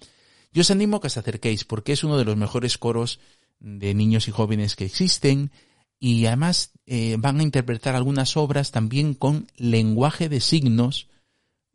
Yo 0.54 0.62
os 0.62 0.72
animo 0.72 0.98
a 0.98 1.02
que 1.02 1.08
os 1.08 1.18
acerquéis 1.18 1.64
porque 1.64 1.94
es 1.94 2.04
uno 2.04 2.18
de 2.18 2.26
los 2.26 2.36
mejores 2.36 2.78
coros 2.78 3.20
de 3.60 3.94
niños 3.94 4.28
y 4.28 4.32
jóvenes 4.32 4.76
que 4.76 4.86
existen 4.86 5.52
y 6.04 6.26
además 6.26 6.72
eh, 6.88 7.16
van 7.20 7.40
a 7.40 7.44
interpretar 7.44 7.96
algunas 7.96 8.36
obras 8.36 8.72
también 8.72 9.14
con 9.14 9.48
lenguaje 9.56 10.30
de 10.30 10.40
signos 10.40 11.08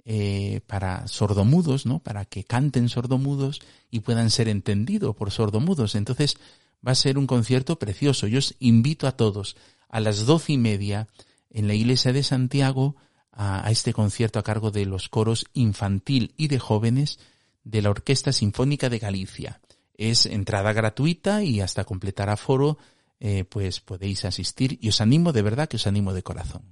eh, 0.04 0.62
para 0.66 1.06
sordomudos, 1.06 1.86
¿no? 1.86 2.00
Para 2.00 2.24
que 2.24 2.42
canten 2.42 2.88
sordomudos 2.88 3.60
y 3.88 4.00
puedan 4.00 4.30
ser 4.30 4.48
entendidos 4.48 5.14
por 5.14 5.30
sordomudos. 5.30 5.94
Entonces 5.94 6.38
va 6.84 6.90
a 6.90 6.96
ser 6.96 7.18
un 7.18 7.28
concierto 7.28 7.78
precioso. 7.78 8.26
Yo 8.26 8.40
os 8.40 8.56
invito 8.58 9.06
a 9.06 9.12
todos 9.12 9.56
a 9.88 10.00
las 10.00 10.26
doce 10.26 10.54
y 10.54 10.58
media 10.58 11.06
en 11.48 11.68
la 11.68 11.74
iglesia 11.74 12.12
de 12.12 12.24
Santiago 12.24 12.96
a, 13.30 13.64
a 13.64 13.70
este 13.70 13.92
concierto 13.92 14.40
a 14.40 14.42
cargo 14.42 14.72
de 14.72 14.86
los 14.86 15.08
coros 15.08 15.46
infantil 15.52 16.34
y 16.36 16.48
de 16.48 16.58
jóvenes 16.58 17.20
de 17.62 17.80
la 17.80 17.90
Orquesta 17.90 18.32
Sinfónica 18.32 18.90
de 18.90 18.98
Galicia. 18.98 19.60
Es 19.94 20.26
entrada 20.26 20.72
gratuita 20.72 21.44
y 21.44 21.60
hasta 21.60 21.84
completar 21.84 22.28
aforo, 22.28 22.76
eh, 23.20 23.44
pues 23.44 23.80
podéis 23.80 24.24
asistir 24.24 24.78
y 24.80 24.88
os 24.88 25.00
animo 25.00 25.32
de 25.32 25.42
verdad 25.42 25.68
que 25.68 25.76
os 25.76 25.86
animo 25.86 26.12
de 26.12 26.22
corazón. 26.22 26.62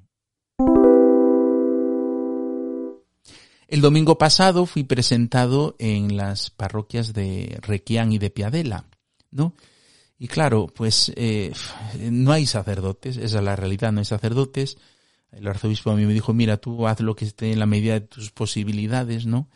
El 3.66 3.80
domingo 3.80 4.18
pasado 4.18 4.66
fui 4.66 4.85
presentado 4.85 5.74
en 5.78 6.16
las 6.16 6.50
parroquias 6.50 7.12
de 7.12 7.59
Requián 7.62 8.12
y 8.12 8.18
de 8.18 8.30
Piadela, 8.30 8.85
¿no? 9.30 9.54
Y 10.18 10.28
claro, 10.28 10.68
pues 10.68 11.12
eh, 11.16 11.52
no 11.98 12.33
hay 12.33 12.46
sacerdotes, 12.46 13.16
esa 13.16 13.38
es 13.38 13.44
la 13.44 13.57
realidad, 13.57 13.90
no 13.90 13.98
hay 13.98 14.04
sacerdotes. 14.04 14.78
El 15.33 15.48
arzobispo 15.48 15.90
a 15.90 15.96
mí 15.96 16.07
me 16.07 16.14
dijo, 16.14 16.33
mira, 16.33 16.59
tú 16.59 16.87
haz 16.87 17.00
lo 17.00 17.16
que 17.16 17.24
esté 17.24 17.52
en 17.52 17.59
la 17.59 17.66
medida 17.66 17.94
de 17.94 18.02
tus 18.02 18.30
posibilidades, 18.30 19.26
¿no? 19.26 19.48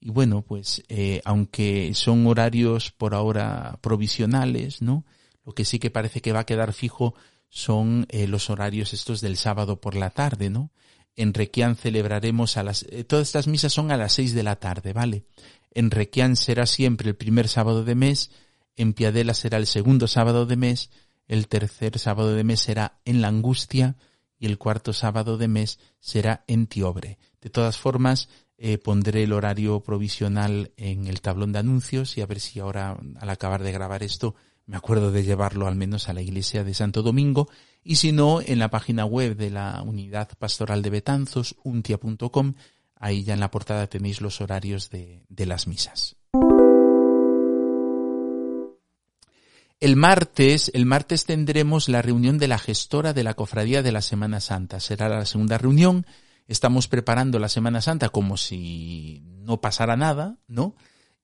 Y 0.00 0.10
bueno, 0.10 0.42
pues 0.42 0.82
eh, 0.88 1.20
aunque 1.24 1.92
son 1.94 2.26
horarios 2.26 2.92
por 2.92 3.14
ahora 3.14 3.78
provisionales, 3.82 4.80
¿no? 4.80 5.04
Lo 5.46 5.54
que 5.54 5.64
sí 5.64 5.78
que 5.78 5.90
parece 5.90 6.20
que 6.20 6.32
va 6.32 6.40
a 6.40 6.46
quedar 6.46 6.72
fijo 6.72 7.14
son 7.48 8.06
eh, 8.10 8.26
los 8.26 8.50
horarios 8.50 8.92
estos 8.92 9.20
del 9.20 9.36
sábado 9.36 9.80
por 9.80 9.94
la 9.94 10.10
tarde, 10.10 10.50
¿no? 10.50 10.72
En 11.14 11.32
Requián 11.32 11.76
celebraremos 11.76 12.56
a 12.56 12.64
las... 12.64 12.82
Eh, 12.90 13.04
todas 13.04 13.28
estas 13.28 13.46
misas 13.46 13.72
son 13.72 13.92
a 13.92 13.96
las 13.96 14.12
seis 14.12 14.34
de 14.34 14.42
la 14.42 14.56
tarde, 14.56 14.92
¿vale? 14.92 15.24
En 15.70 15.90
Requián 15.92 16.36
será 16.36 16.66
siempre 16.66 17.08
el 17.08 17.16
primer 17.16 17.48
sábado 17.48 17.84
de 17.84 17.94
mes, 17.94 18.32
en 18.74 18.92
Piadela 18.92 19.34
será 19.34 19.56
el 19.58 19.66
segundo 19.66 20.08
sábado 20.08 20.46
de 20.46 20.56
mes, 20.56 20.90
el 21.28 21.46
tercer 21.46 21.98
sábado 21.98 22.34
de 22.34 22.44
mes 22.44 22.60
será 22.60 22.98
en 23.04 23.22
La 23.22 23.28
Angustia 23.28 23.96
y 24.38 24.46
el 24.46 24.58
cuarto 24.58 24.92
sábado 24.92 25.38
de 25.38 25.48
mes 25.48 25.78
será 26.00 26.44
en 26.48 26.66
Tiobre. 26.66 27.18
De 27.40 27.50
todas 27.50 27.78
formas, 27.78 28.28
eh, 28.58 28.78
pondré 28.78 29.22
el 29.22 29.32
horario 29.32 29.80
provisional 29.80 30.72
en 30.76 31.06
el 31.06 31.20
tablón 31.20 31.52
de 31.52 31.60
anuncios 31.60 32.18
y 32.18 32.20
a 32.20 32.26
ver 32.26 32.40
si 32.40 32.58
ahora, 32.58 32.98
al 33.20 33.30
acabar 33.30 33.62
de 33.62 33.72
grabar 33.72 34.02
esto, 34.02 34.34
me 34.66 34.76
acuerdo 34.76 35.12
de 35.12 35.22
llevarlo 35.22 35.66
al 35.66 35.76
menos 35.76 36.08
a 36.08 36.12
la 36.12 36.22
iglesia 36.22 36.64
de 36.64 36.74
Santo 36.74 37.02
Domingo 37.02 37.48
y 37.82 37.96
si 37.96 38.12
no, 38.12 38.40
en 38.40 38.58
la 38.58 38.68
página 38.68 39.04
web 39.04 39.36
de 39.36 39.50
la 39.50 39.82
Unidad 39.82 40.28
Pastoral 40.38 40.82
de 40.82 40.90
Betanzos, 40.90 41.54
untia.com, 41.62 42.54
ahí 42.96 43.22
ya 43.22 43.34
en 43.34 43.40
la 43.40 43.50
portada 43.50 43.86
tenéis 43.86 44.20
los 44.20 44.40
horarios 44.40 44.90
de, 44.90 45.24
las 45.46 45.68
misas. 45.68 46.16
El 49.78 49.94
martes, 49.94 50.70
el 50.74 50.84
martes 50.84 51.26
tendremos 51.26 51.88
la 51.88 52.02
reunión 52.02 52.38
de 52.38 52.48
la 52.48 52.58
gestora 52.58 53.12
de 53.12 53.22
la 53.22 53.34
cofradía 53.34 53.82
de 53.82 53.92
la 53.92 54.02
Semana 54.02 54.40
Santa. 54.40 54.80
Será 54.80 55.08
la 55.08 55.26
segunda 55.26 55.58
reunión 55.58 56.06
estamos 56.48 56.88
preparando 56.88 57.38
la 57.38 57.48
Semana 57.48 57.80
Santa 57.80 58.08
como 58.08 58.36
si 58.36 59.22
no 59.24 59.60
pasara 59.60 59.96
nada, 59.96 60.38
¿no? 60.46 60.74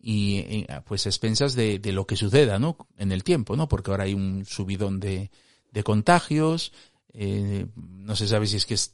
Y 0.04 0.38
eh, 0.38 0.66
pues 0.84 1.06
expensas 1.06 1.54
de, 1.54 1.78
de 1.78 1.92
lo 1.92 2.06
que 2.06 2.16
suceda, 2.16 2.58
¿no? 2.58 2.76
En 2.98 3.12
el 3.12 3.22
tiempo, 3.22 3.56
¿no? 3.56 3.68
Porque 3.68 3.92
ahora 3.92 4.04
hay 4.04 4.14
un 4.14 4.44
subidón 4.44 4.98
de, 4.98 5.30
de 5.70 5.84
contagios, 5.84 6.72
eh, 7.14 7.66
no 7.76 8.16
se 8.16 8.26
sabe 8.26 8.46
si 8.46 8.56
es 8.56 8.66
que 8.66 8.74
es, 8.74 8.92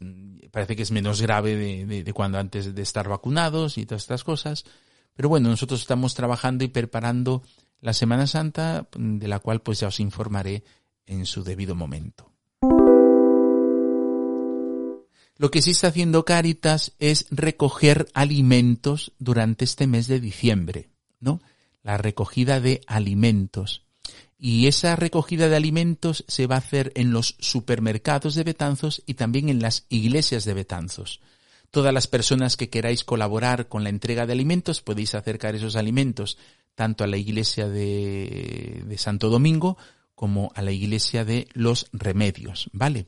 parece 0.51 0.77
que 0.77 0.83
es 0.83 0.91
menos 0.91 1.21
grave 1.23 1.57
de, 1.57 2.03
de, 2.03 2.13
cuando 2.13 2.39
antes 2.39 2.75
de 2.75 2.83
estar 2.83 3.09
vacunados 3.09 3.79
y 3.79 3.87
todas 3.87 4.03
estas 4.03 4.25
cosas. 4.25 4.65
Pero 5.15 5.29
bueno, 5.29 5.49
nosotros 5.49 5.81
estamos 5.81 6.15
trabajando 6.15 6.65
y 6.65 6.69
preparando 6.69 7.43
la 7.81 7.93
Semana 7.93 8.27
Santa, 8.27 8.89
de 8.97 9.29
la 9.29 9.39
cual 9.39 9.63
pues 9.63 9.81
ya 9.81 9.89
os 9.89 10.01
informaré 10.01 10.65
en 11.07 11.27
su 11.27 11.45
debido 11.45 11.75
momento. 11.75 12.33
Lo 15.37 15.53
que 15.53 15.63
sí 15.63 15.71
está 15.71 15.89
haciendo 15.89 16.25
Caritas 16.25 16.95
es 16.99 17.27
recoger 17.31 18.09
alimentos 18.13 19.13
durante 19.21 19.65
este 19.65 19.87
mes 19.87 20.09
de 20.09 20.19
diciembre, 20.19 20.91
La 21.83 21.99
recogida 21.99 22.61
de 22.61 22.81
alimentos. 22.87 23.83
Y 24.39 24.69
esa 24.69 24.95
recogida 24.95 25.49
de 25.49 25.57
alimentos 25.57 26.25
se 26.29 26.47
va 26.47 26.57
a 26.57 26.59
hacer 26.59 26.93
en 26.95 27.13
los 27.13 27.37
supermercados 27.41 28.35
de 28.35 28.45
Betanzos 28.45 29.03
y 29.07 29.15
también 29.15 29.49
en 29.49 29.61
las 29.61 29.87
iglesias 29.89 30.45
de 30.45 30.55
Betanzos. 30.55 31.21
Todas 31.71 31.93
las 31.93 32.07
personas 32.07 32.57
que 32.57 32.71
queráis 32.71 33.05
colaborar 33.05 33.69
con 33.69 33.83
la 33.83 33.91
entrega 33.91 34.27
de 34.27 34.33
alimentos 34.33 34.81
podéis 34.81 35.15
acercar 35.15 35.55
esos 35.55 35.77
alimentos 35.77 36.39
tanto 36.75 37.05
a 37.05 37.09
la 37.09 37.17
iglesia 37.17 37.69
de, 37.69 38.85
de 38.87 38.99
Santo 38.99 39.29
Domingo 39.29 39.77
como 40.15 40.51
a 40.55 40.63
la 40.63 40.73
iglesia 40.73 41.25
de 41.25 41.49
los 41.53 41.89
remedios, 41.93 42.71
¿vale? 42.73 43.07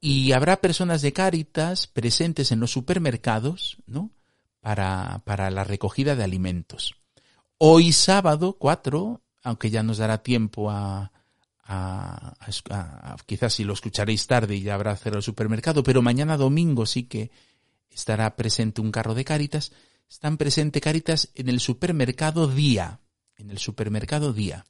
Y 0.00 0.32
habrá 0.32 0.60
personas 0.60 1.02
de 1.02 1.12
Cáritas 1.12 1.86
presentes 1.86 2.50
en 2.50 2.60
los 2.60 2.72
supermercados, 2.72 3.76
¿no? 3.86 4.10
Para, 4.60 5.22
para 5.24 5.50
la 5.50 5.64
recogida 5.64 6.16
de 6.16 6.24
alimentos. 6.24 6.94
Hoy 7.64 7.92
sábado 7.92 8.56
4, 8.58 9.22
aunque 9.44 9.70
ya 9.70 9.84
nos 9.84 9.98
dará 9.98 10.20
tiempo 10.20 10.68
a, 10.68 11.12
a, 11.62 12.34
a, 12.70 13.16
quizás 13.24 13.54
si 13.54 13.62
lo 13.62 13.74
escucharéis 13.74 14.26
tarde 14.26 14.56
y 14.56 14.62
ya 14.62 14.74
habrá 14.74 14.96
cerrado 14.96 15.18
el 15.18 15.22
supermercado, 15.22 15.84
pero 15.84 16.02
mañana 16.02 16.36
domingo 16.36 16.86
sí 16.86 17.04
que 17.04 17.30
estará 17.88 18.34
presente 18.34 18.80
un 18.80 18.90
carro 18.90 19.14
de 19.14 19.24
Cáritas. 19.24 19.70
Están 20.10 20.38
presentes 20.38 20.82
Cáritas 20.82 21.30
en 21.36 21.48
el 21.48 21.60
supermercado 21.60 22.48
día, 22.48 22.98
en 23.36 23.52
el 23.52 23.58
supermercado 23.58 24.32
día. 24.32 24.66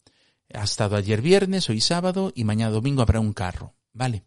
Ha 0.52 0.64
estado 0.64 0.96
ayer 0.96 1.22
viernes, 1.22 1.70
hoy 1.70 1.80
sábado 1.80 2.30
y 2.34 2.44
mañana 2.44 2.72
domingo 2.72 3.00
habrá 3.00 3.20
un 3.20 3.32
carro, 3.32 3.74
¿vale? 3.94 4.24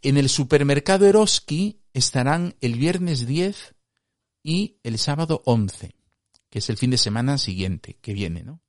En 0.00 0.16
el 0.16 0.28
supermercado 0.28 1.06
Eroski 1.06 1.80
estarán 1.92 2.54
el 2.60 2.76
viernes 2.76 3.26
10 3.26 3.74
y 4.44 4.76
el 4.84 4.96
sábado 4.96 5.42
11, 5.44 5.96
que 6.50 6.58
es 6.58 6.68
el 6.68 6.76
fin 6.76 6.90
de 6.90 6.98
semana 6.98 7.38
siguiente 7.38 7.96
que 8.00 8.12
viene, 8.12 8.42
¿no? 8.42 8.60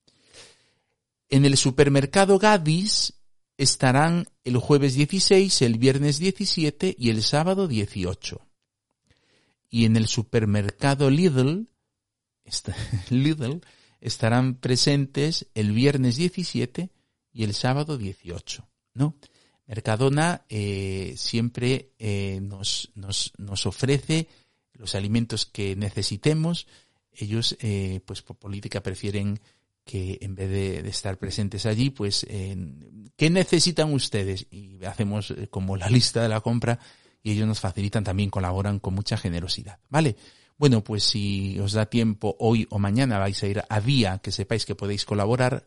En 1.29 1.45
el 1.45 1.57
supermercado 1.57 2.39
Gadis 2.39 3.13
estarán 3.57 4.27
el 4.43 4.57
jueves 4.57 4.95
16, 4.95 5.61
el 5.61 5.77
viernes 5.77 6.19
17 6.19 6.95
y 6.97 7.09
el 7.09 7.23
sábado 7.23 7.67
18. 7.67 8.41
y 9.73 9.85
en 9.85 9.95
el 9.95 10.07
supermercado 10.07 11.09
Lidl, 11.09 11.67
Lidl 13.09 13.61
estarán 14.01 14.55
presentes 14.55 15.47
el 15.53 15.71
viernes 15.71 16.17
17 16.17 16.89
y 17.31 17.43
el 17.43 17.53
sábado 17.53 17.97
18, 17.97 18.67
¿no? 18.95 19.15
Mercadona 19.67 20.43
eh, 20.49 21.13
siempre 21.15 21.93
eh, 21.97 22.39
nos, 22.41 22.91
nos, 22.95 23.31
nos, 23.37 23.65
ofrece 23.65 24.27
los 24.73 24.95
alimentos 24.95 25.45
que 25.45 25.77
necesitemos. 25.77 26.67
Ellos, 27.13 27.57
eh, 27.61 28.01
pues 28.05 28.21
por 28.21 28.37
política, 28.37 28.81
prefieren 28.81 29.39
que 29.83 30.19
en 30.21 30.35
vez 30.35 30.49
de, 30.49 30.89
estar 30.89 31.17
presentes 31.17 31.65
allí, 31.65 31.89
pues, 31.89 32.25
¿qué 33.15 33.29
necesitan 33.29 33.91
ustedes? 33.93 34.45
Y 34.51 34.83
hacemos 34.85 35.33
como 35.49 35.75
la 35.75 35.89
lista 35.89 36.21
de 36.21 36.29
la 36.29 36.41
compra 36.41 36.79
y 37.23 37.31
ellos 37.31 37.47
nos 37.47 37.59
facilitan 37.59 38.03
también, 38.03 38.29
colaboran 38.29 38.79
con 38.79 38.93
mucha 38.93 39.17
generosidad, 39.17 39.79
¿vale? 39.89 40.15
Bueno, 40.57 40.83
pues 40.83 41.03
si 41.03 41.59
os 41.59 41.73
da 41.73 41.87
tiempo 41.87 42.35
hoy 42.39 42.67
o 42.69 42.77
mañana 42.77 43.17
vais 43.17 43.41
a 43.41 43.47
ir 43.47 43.63
a 43.67 43.81
Día, 43.81 44.19
que 44.19 44.31
sepáis 44.31 44.65
que 44.65 44.75
podéis 44.75 45.05
colaborar 45.05 45.65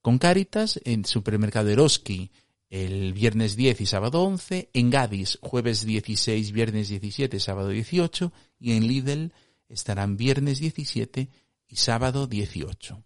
con 0.00 0.18
Caritas 0.18 0.80
en 0.84 1.04
Supermercado 1.04 1.68
Eroski 1.68 2.30
el 2.70 3.12
viernes 3.12 3.56
10 3.56 3.82
y 3.82 3.86
sábado 3.86 4.22
11, 4.22 4.70
en 4.72 4.88
Gadis 4.88 5.38
jueves 5.42 5.84
16, 5.84 6.52
viernes 6.52 6.88
17, 6.88 7.38
sábado 7.40 7.68
18 7.68 8.32
y 8.58 8.72
en 8.72 8.86
Lidl 8.86 9.32
estarán 9.72 10.16
viernes 10.16 10.58
17 10.58 11.30
y 11.68 11.76
sábado 11.76 12.26
18. 12.26 13.02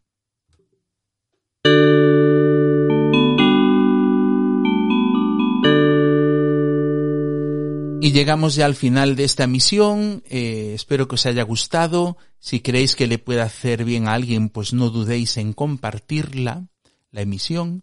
Y 8.03 8.13
llegamos 8.13 8.55
ya 8.55 8.67
al 8.67 8.77
final 8.77 9.17
de 9.17 9.25
esta 9.25 9.47
misión. 9.47 10.23
Eh, 10.29 10.73
espero 10.75 11.09
que 11.09 11.17
os 11.17 11.27
haya 11.27 11.43
gustado. 11.43 12.17
Si 12.39 12.61
creéis 12.61 12.95
que 12.95 13.07
le 13.07 13.19
puede 13.19 13.41
hacer 13.41 13.85
bien 13.85 14.07
a 14.07 14.13
alguien, 14.13 14.49
pues 14.49 14.73
no 14.73 14.91
dudéis 14.91 15.37
en 15.39 15.53
compartirla, 15.53 16.69
la 17.11 17.21
emisión. 17.23 17.83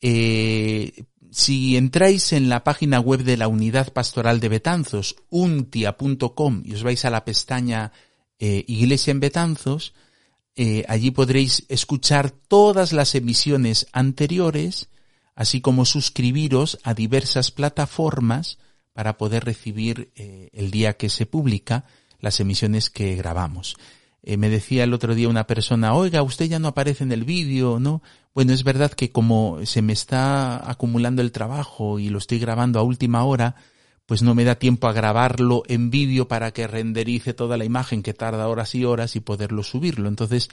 Eh, 0.00 1.04
si 1.32 1.76
entráis 1.76 2.32
en 2.32 2.48
la 2.48 2.62
página 2.62 3.00
web 3.00 3.24
de 3.24 3.36
la 3.36 3.48
Unidad 3.48 3.92
Pastoral 3.92 4.40
de 4.40 4.48
Betanzos, 4.48 5.16
untia.com, 5.30 6.62
y 6.64 6.74
os 6.74 6.82
vais 6.82 7.04
a 7.04 7.10
la 7.10 7.24
pestaña 7.24 7.92
eh, 8.38 8.64
Iglesia 8.66 9.10
en 9.10 9.20
Betanzos, 9.20 9.94
allí 10.88 11.10
podréis 11.10 11.66
escuchar 11.68 12.30
todas 12.30 12.94
las 12.94 13.14
emisiones 13.14 13.88
anteriores, 13.92 14.88
así 15.34 15.60
como 15.60 15.84
suscribiros 15.84 16.78
a 16.82 16.94
diversas 16.94 17.50
plataformas 17.50 18.56
para 18.96 19.18
poder 19.18 19.44
recibir 19.44 20.10
eh, 20.16 20.48
el 20.54 20.70
día 20.70 20.94
que 20.94 21.10
se 21.10 21.26
publica 21.26 21.84
las 22.18 22.40
emisiones 22.40 22.88
que 22.88 23.14
grabamos. 23.14 23.76
Eh, 24.22 24.38
me 24.38 24.48
decía 24.48 24.84
el 24.84 24.94
otro 24.94 25.14
día 25.14 25.28
una 25.28 25.46
persona, 25.46 25.92
oiga, 25.92 26.22
usted 26.22 26.46
ya 26.46 26.58
no 26.58 26.68
aparece 26.68 27.04
en 27.04 27.12
el 27.12 27.24
vídeo, 27.24 27.78
¿no? 27.78 28.02
Bueno, 28.34 28.54
es 28.54 28.64
verdad 28.64 28.90
que 28.90 29.12
como 29.12 29.58
se 29.66 29.82
me 29.82 29.92
está 29.92 30.68
acumulando 30.68 31.20
el 31.20 31.30
trabajo 31.30 31.98
y 31.98 32.08
lo 32.08 32.16
estoy 32.16 32.38
grabando 32.38 32.80
a 32.80 32.84
última 32.84 33.22
hora, 33.22 33.54
pues 34.06 34.22
no 34.22 34.34
me 34.34 34.44
da 34.44 34.54
tiempo 34.54 34.86
a 34.86 34.92
grabarlo 34.92 35.64
en 35.66 35.90
vídeo 35.90 36.28
para 36.28 36.52
que 36.52 36.68
renderice 36.68 37.34
toda 37.34 37.56
la 37.56 37.64
imagen 37.64 38.02
que 38.02 38.14
tarda 38.14 38.48
horas 38.48 38.74
y 38.74 38.84
horas 38.84 39.16
y 39.16 39.20
poderlo 39.20 39.64
subirlo. 39.64 40.08
Entonces, 40.08 40.48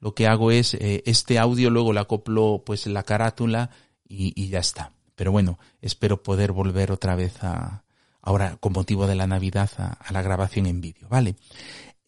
lo 0.00 0.14
que 0.14 0.26
hago 0.26 0.50
es 0.50 0.74
eh, 0.74 1.02
este 1.06 1.38
audio, 1.38 1.70
luego 1.70 1.92
le 1.92 2.00
acoplo 2.00 2.62
pues 2.66 2.86
la 2.86 3.04
carátula 3.04 3.70
y, 4.08 4.48
ya 4.48 4.58
está. 4.58 4.92
Pero 5.14 5.32
bueno, 5.32 5.58
espero 5.80 6.22
poder 6.22 6.52
volver 6.52 6.92
otra 6.92 7.14
vez 7.14 7.42
a, 7.42 7.84
ahora 8.20 8.56
con 8.56 8.72
motivo 8.72 9.06
de 9.06 9.14
la 9.14 9.26
Navidad 9.26 9.70
a, 9.78 10.12
la 10.12 10.22
grabación 10.22 10.66
en 10.66 10.80
vídeo, 10.80 11.08
¿vale? 11.08 11.36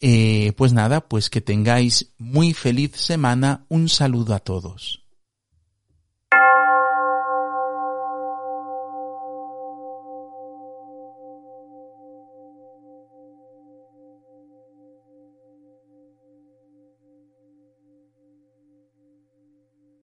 Eh, 0.00 0.52
pues 0.56 0.72
nada, 0.72 1.00
pues 1.00 1.30
que 1.30 1.40
tengáis 1.40 2.12
muy 2.18 2.54
feliz 2.54 2.96
semana, 2.96 3.64
un 3.68 3.88
saludo 3.88 4.34
a 4.34 4.40
todos. 4.40 5.07